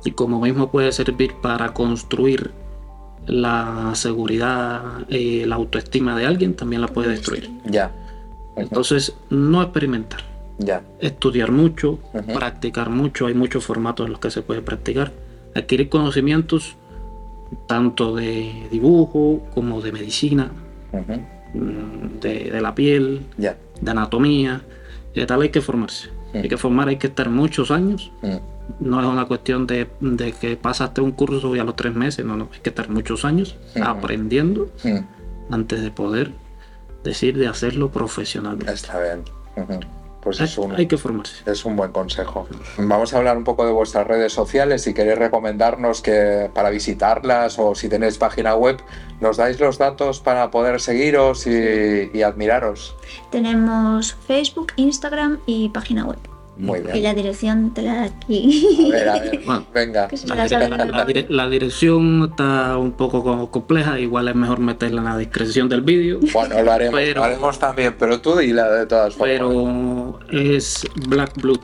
y 0.03 0.11
como 0.11 0.41
mismo 0.41 0.71
puede 0.71 0.91
servir 0.91 1.35
para 1.41 1.73
construir 1.73 2.51
la 3.27 3.91
seguridad 3.93 5.07
y 5.09 5.45
la 5.45 5.55
autoestima 5.55 6.17
de 6.17 6.25
alguien, 6.25 6.55
también 6.55 6.81
la 6.81 6.87
puede 6.87 7.09
destruir. 7.09 7.51
Ya. 7.65 7.91
Entonces, 8.55 9.15
no 9.29 9.61
experimentar. 9.61 10.21
Ya. 10.57 10.81
Estudiar 10.99 11.51
mucho, 11.51 11.99
practicar 12.33 12.89
mucho, 12.89 13.27
hay 13.27 13.33
muchos 13.33 13.63
formatos 13.63 14.07
en 14.07 14.13
los 14.13 14.19
que 14.19 14.31
se 14.31 14.41
puede 14.41 14.61
practicar. 14.61 15.11
Adquirir 15.55 15.89
conocimientos 15.89 16.75
tanto 17.67 18.15
de 18.15 18.67
dibujo 18.71 19.41
como 19.53 19.81
de 19.81 19.91
medicina, 19.91 20.51
de, 21.53 22.49
de 22.51 22.61
la 22.61 22.73
piel, 22.75 23.21
Ya. 23.37 23.57
de 23.81 23.91
anatomía. 23.91 24.61
De 25.15 25.25
tal 25.25 25.41
hay 25.41 25.49
que 25.49 25.61
formarse. 25.61 26.09
Mm. 26.33 26.37
Hay 26.37 26.49
que 26.49 26.57
formar, 26.57 26.87
hay 26.87 26.97
que 26.97 27.07
estar 27.07 27.29
muchos 27.29 27.71
años. 27.71 28.11
Mm, 28.21 28.37
No 28.79 29.01
es 29.01 29.05
una 29.05 29.25
cuestión 29.25 29.67
de, 29.67 29.87
de 29.99 30.31
que 30.31 30.55
pasaste 30.55 31.01
un 31.01 31.11
curso 31.11 31.53
y 31.55 31.59
a 31.59 31.63
los 31.65 31.75
tres 31.75 31.93
meses, 31.93 32.23
no, 32.25 32.37
no, 32.37 32.47
hay 32.53 32.59
que 32.61 32.69
estar 32.69 32.87
muchos 32.89 33.25
años 33.25 33.57
Ujú. 33.75 33.83
aprendiendo 33.83 34.69
mm. 34.83 35.53
antes 35.53 35.81
de 35.81 35.91
poder 35.91 36.31
decir 37.03 37.37
de 37.37 37.47
hacerlo 37.47 37.89
profesionalmente. 37.91 38.71
Está 38.71 38.99
bien. 39.01 39.23
Pues 40.21 40.39
es 40.39 40.57
un, 40.57 40.75
hay 40.75 40.87
que 40.87 40.97
formarse. 40.97 41.43
es 41.49 41.65
un 41.65 41.75
buen 41.75 41.91
consejo. 41.91 42.47
Vamos 42.77 43.13
a 43.13 43.17
hablar 43.17 43.37
un 43.37 43.43
poco 43.43 43.65
de 43.65 43.71
vuestras 43.71 44.05
redes 44.05 44.31
sociales. 44.33 44.83
Si 44.83 44.93
queréis 44.93 45.17
recomendarnos 45.17 46.01
que 46.01 46.49
para 46.53 46.69
visitarlas 46.69 47.57
o 47.57 47.73
si 47.73 47.89
tenéis 47.89 48.17
página 48.17 48.55
web, 48.55 48.77
nos 49.19 49.37
dais 49.37 49.59
los 49.59 49.77
datos 49.77 50.19
para 50.19 50.51
poder 50.51 50.79
seguiros 50.79 51.47
y, 51.47 52.11
y 52.13 52.21
admiraros. 52.21 52.95
Tenemos 53.31 54.13
Facebook, 54.27 54.73
Instagram 54.75 55.39
y 55.47 55.69
página 55.69 56.05
web. 56.05 56.19
Muy 56.57 56.79
Y 56.79 56.81
bien. 56.83 57.03
la 57.03 57.13
dirección 57.13 57.73
te 57.73 57.81
la 57.81 57.95
da 57.95 58.03
aquí. 58.03 58.65
A 58.87 58.91
ver, 58.91 59.09
a 59.09 59.13
ver. 59.19 59.41
Bueno. 59.45 59.65
Venga. 59.73 60.07
Que 60.09 60.17
se 60.17 60.27
La, 60.27 60.35
la 60.35 60.45
dire- 60.47 60.69
la- 60.69 60.85
la 60.85 61.05
dire- 61.05 61.25
la 61.29 61.49
dirección 61.49 62.27
está 62.29 62.77
un 62.77 62.91
poco 62.91 63.23
co- 63.23 63.49
compleja, 63.49 63.97
igual 63.99 64.27
es 64.27 64.35
mejor 64.35 64.59
meterla 64.59 64.99
en 65.01 65.05
la 65.05 65.17
descripción 65.17 65.69
del 65.69 65.81
vídeo, 65.81 66.19
Bueno, 66.33 66.61
lo 66.61 66.71
haremos, 66.71 66.99
Pero- 66.99 67.19
lo 67.21 67.25
haremos 67.25 67.57
también, 67.57 67.95
pero 67.97 68.19
tú 68.21 68.35
dila 68.35 68.69
de 68.69 68.85
todas 68.85 69.15
formas. 69.15 69.37
pero 69.39 70.19
es 70.29 70.83
Black 71.07 71.41
Blood 71.41 71.59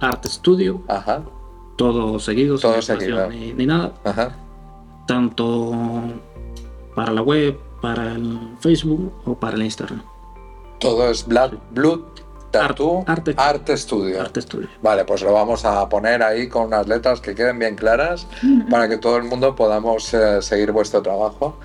Art 0.00 0.24
Studio, 0.26 0.82
Ajá, 0.88 1.22
todo 1.76 2.18
seguido, 2.18 2.58
sin 2.58 2.68
Todo 2.70 2.78
espacio 2.80 3.00
seguido. 3.00 3.30
Ni, 3.30 3.52
ni 3.54 3.64
nada, 3.64 3.94
ajá. 4.04 4.36
tanto 5.06 5.72
para 6.94 7.12
la 7.12 7.22
web, 7.22 7.58
para 7.80 8.12
el 8.12 8.38
Facebook 8.60 9.12
o 9.24 9.34
para 9.34 9.56
el 9.56 9.62
Instagram. 9.62 10.02
Todo 10.80 11.08
es 11.10 11.26
Black 11.26 11.52
Blood 11.72 12.00
Tattoo 12.50 13.04
Arte- 13.06 13.34
Arte 13.36 13.76
Studio. 13.76 14.20
Art 14.20 14.36
Studio. 14.38 14.68
Vale, 14.82 15.04
pues 15.04 15.22
lo 15.22 15.32
vamos 15.32 15.64
a 15.64 15.88
poner 15.88 16.22
ahí 16.22 16.48
con 16.48 16.66
unas 16.68 16.86
letras 16.86 17.20
que 17.20 17.34
queden 17.34 17.58
bien 17.58 17.74
claras 17.76 18.26
para 18.70 18.88
que 18.88 18.96
todo 18.98 19.16
el 19.16 19.24
mundo 19.24 19.54
podamos 19.54 20.12
eh, 20.14 20.40
seguir 20.42 20.72
vuestro 20.72 21.02
trabajo. 21.02 21.58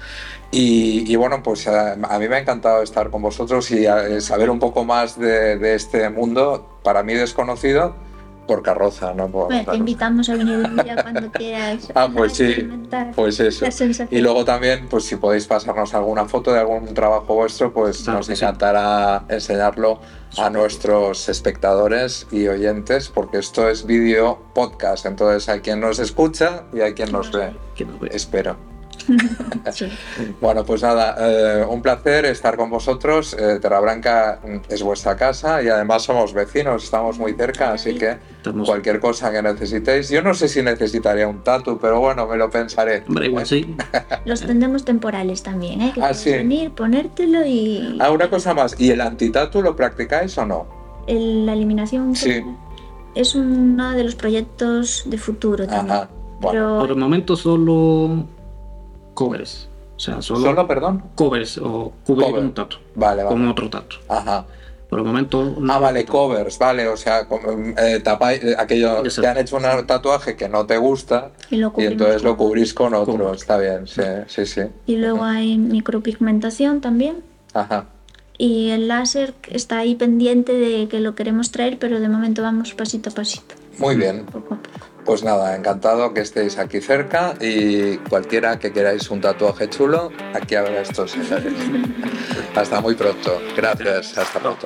Y, 0.52 1.10
y 1.12 1.16
bueno, 1.16 1.42
pues 1.44 1.66
eh, 1.68 1.72
a 1.72 2.20
mí 2.20 2.28
me 2.28 2.36
ha 2.36 2.40
encantado 2.40 2.82
estar 2.82 3.10
con 3.10 3.22
vosotros 3.22 3.72
y 3.72 3.86
eh, 3.86 4.20
saber 4.20 4.50
un 4.50 4.60
poco 4.60 4.84
más 4.84 5.18
de, 5.18 5.58
de 5.58 5.76
este 5.76 6.10
mundo, 6.10 6.68
para 6.84 7.04
mí 7.04 7.14
desconocido, 7.14 7.96
por 8.48 8.64
carroza, 8.64 9.14
no 9.14 9.28
por 9.30 9.48
Bueno, 9.48 9.72
te 9.72 9.78
invitamos 9.78 10.28
a 10.30 10.36
venir 10.36 10.58
un 10.58 10.76
día 10.76 11.02
cuando 11.02 11.32
quieras. 11.34 11.90
Ah, 11.96 12.10
pues 12.14 12.34
a 12.34 12.36
sí, 12.36 12.44
experimentar 12.46 13.12
Pues 13.16 13.40
eso. 13.40 13.66
la 13.66 13.72
sensación. 13.72 14.08
Y 14.12 14.22
luego 14.22 14.44
también, 14.46 14.88
pues 14.90 15.06
si 15.06 15.16
podéis 15.16 15.46
pasarnos 15.48 15.94
alguna 15.94 16.26
foto 16.26 16.52
de 16.52 16.60
algún 16.60 16.94
trabajo 16.94 17.34
vuestro, 17.36 17.72
pues 17.74 18.00
Claro 18.04 18.20
nos 18.20 18.28
sí. 18.28 18.34
encantará 18.34 19.26
enseñarlo 19.30 20.00
a 20.38 20.50
nuestros 20.50 21.30
espectadores 21.30 22.28
y 22.32 22.48
oyentes, 22.48 23.10
porque 23.10 23.38
esto 23.38 23.70
es 23.70 23.86
vídeo 23.86 24.40
podcast, 24.54 25.06
entonces 25.06 25.48
hay 25.50 25.60
quien 25.62 25.80
nos 25.82 26.00
escucha 26.00 26.64
y 26.74 26.80
hay 26.82 26.94
quien 26.94 27.12
nos 27.12 27.32
ve, 27.32 27.54
Que 27.76 27.86
nos 27.86 28.00
ve. 28.00 28.10
espero. 28.14 28.71
Sí. 29.72 29.88
Bueno, 30.40 30.64
pues 30.66 30.82
nada, 30.82 31.16
eh, 31.20 31.66
un 31.68 31.82
placer 31.82 32.26
estar 32.26 32.58
con 32.58 32.70
vosotros. 32.70 33.36
Eh, 33.40 33.60
Terrabranca 33.62 34.40
mm, 34.44 34.58
es 34.74 34.82
vuestra 34.84 35.16
casa 35.16 35.62
y 35.62 35.70
además 35.70 36.04
somos 36.04 36.34
vecinos, 36.34 36.84
estamos 36.84 37.18
muy 37.20 37.34
cerca, 37.34 37.74
así 37.74 37.96
que 37.96 38.18
Estamos- 38.38 38.68
cualquier 38.68 39.00
cosa 39.00 39.32
que 39.32 39.42
necesitéis. 39.42 40.10
Yo 40.10 40.22
no 40.22 40.34
sé 40.34 40.48
si 40.48 40.62
necesitaría 40.62 41.28
un 41.28 41.44
tatu, 41.44 41.78
pero 41.80 42.00
bueno, 42.00 42.26
me 42.28 42.38
lo 42.38 42.50
pensaré. 42.50 43.04
Hombre, 43.08 43.28
igual 43.28 43.46
sí. 43.46 43.76
Los 44.26 44.42
tendemos 44.42 44.84
temporales 44.86 45.44
también, 45.44 45.82
¿eh? 45.82 45.92
Que 45.94 46.02
Ah, 46.02 46.14
sí. 46.14 46.32
venir, 46.32 46.72
ponértelo 46.72 47.46
y 47.46 47.98
Ah, 48.00 48.12
una 48.12 48.30
cosa 48.30 48.54
más, 48.54 48.76
¿y 48.80 48.90
el 48.92 49.02
antitatu 49.02 49.62
lo 49.62 49.76
practicáis 49.76 50.38
o 50.38 50.46
no? 50.46 50.82
el- 51.08 51.46
la 51.48 51.54
eliminación 51.54 52.16
Sí. 52.16 52.44
es 53.16 53.34
uno 53.36 53.92
de 53.92 54.04
los 54.04 54.16
proyectos 54.16 55.04
de 55.08 55.18
futuro 55.18 55.66
también. 55.68 55.92
Ajá. 55.98 56.10
Bueno, 56.40 56.78
Por 56.80 56.90
el 56.90 56.96
Pero 56.96 56.96
momento 57.00 57.36
solo 57.36 58.26
covers. 59.26 59.68
O 59.96 60.00
sea, 60.00 60.22
solo, 60.22 60.42
¿Solo, 60.42 60.68
perdón? 60.68 61.04
covers 61.16 61.58
o 61.60 61.94
cubrir 62.06 62.28
Cover. 62.30 62.44
un 62.44 62.54
tatu 62.54 62.78
Vale, 62.96 63.24
con 63.24 63.40
vale. 63.40 63.52
otro 63.52 63.70
tatu. 63.70 63.98
Ajá. 64.10 64.46
Por 64.90 65.00
el 65.00 65.06
momento 65.06 65.56
no. 65.60 65.72
Ah, 65.74 65.80
vale, 65.80 66.04
covers, 66.06 66.58
vale, 66.60 66.88
o 66.88 66.98
sea, 66.98 67.26
eh, 67.78 68.02
tapáis, 68.04 68.44
eh, 68.44 68.56
aquello, 68.58 69.04
te 69.04 69.26
han 69.28 69.38
hecho 69.38 69.56
un 69.58 69.64
tatuaje 69.88 70.36
que 70.36 70.50
no 70.50 70.66
te 70.66 70.76
gusta 70.78 71.32
y 71.50 71.56
lo 71.58 71.68
y 71.68 71.72
cubrimos 71.72 71.92
entonces 71.94 72.24
lo 72.24 72.36
con- 72.36 72.48
cubrís 72.48 72.74
con 72.74 72.94
otro, 72.94 73.18
Con- 73.28 73.36
está 73.36 73.58
bien, 73.58 73.88
sí, 73.88 74.02
sí, 74.28 74.46
sí. 74.46 74.62
Y 74.88 74.98
luego 74.98 75.24
hay 75.24 75.58
micropigmentación 75.58 76.82
también. 76.82 77.18
Ajá. 77.54 77.86
Y 78.38 78.72
el 78.72 78.88
láser 78.88 79.34
está 79.50 79.78
ahí 79.78 79.96
pendiente 79.96 80.52
de 80.54 80.88
que 80.88 81.00
lo 81.00 81.14
queremos 81.16 81.52
traer, 81.52 81.78
pero 81.80 82.00
de 82.00 82.10
momento 82.10 82.42
vamos 82.42 82.74
pasito 82.74 83.12
a 83.12 83.14
pasito, 83.14 83.54
Muy 83.78 83.96
bien, 83.96 84.26
pues 85.06 85.24
nada, 85.24 85.56
encantado 85.56 86.14
que 86.14 86.22
estéis 86.22 86.58
aquí 86.58 86.82
cerca 86.82 87.34
y 87.40 87.98
cualquiera 87.98 88.60
que 88.60 88.72
queráis 88.72 89.10
un 89.10 89.22
tatuaje 89.22 89.70
chulo, 89.70 90.12
aquí 90.34 90.56
habrá 90.56 90.82
estos 90.82 91.12
señores. 91.12 91.54
hasta 92.56 92.82
muy 92.82 92.96
pronto, 92.96 93.42
gracias, 93.56 94.18
hasta 94.18 94.40
pronto. 94.40 94.66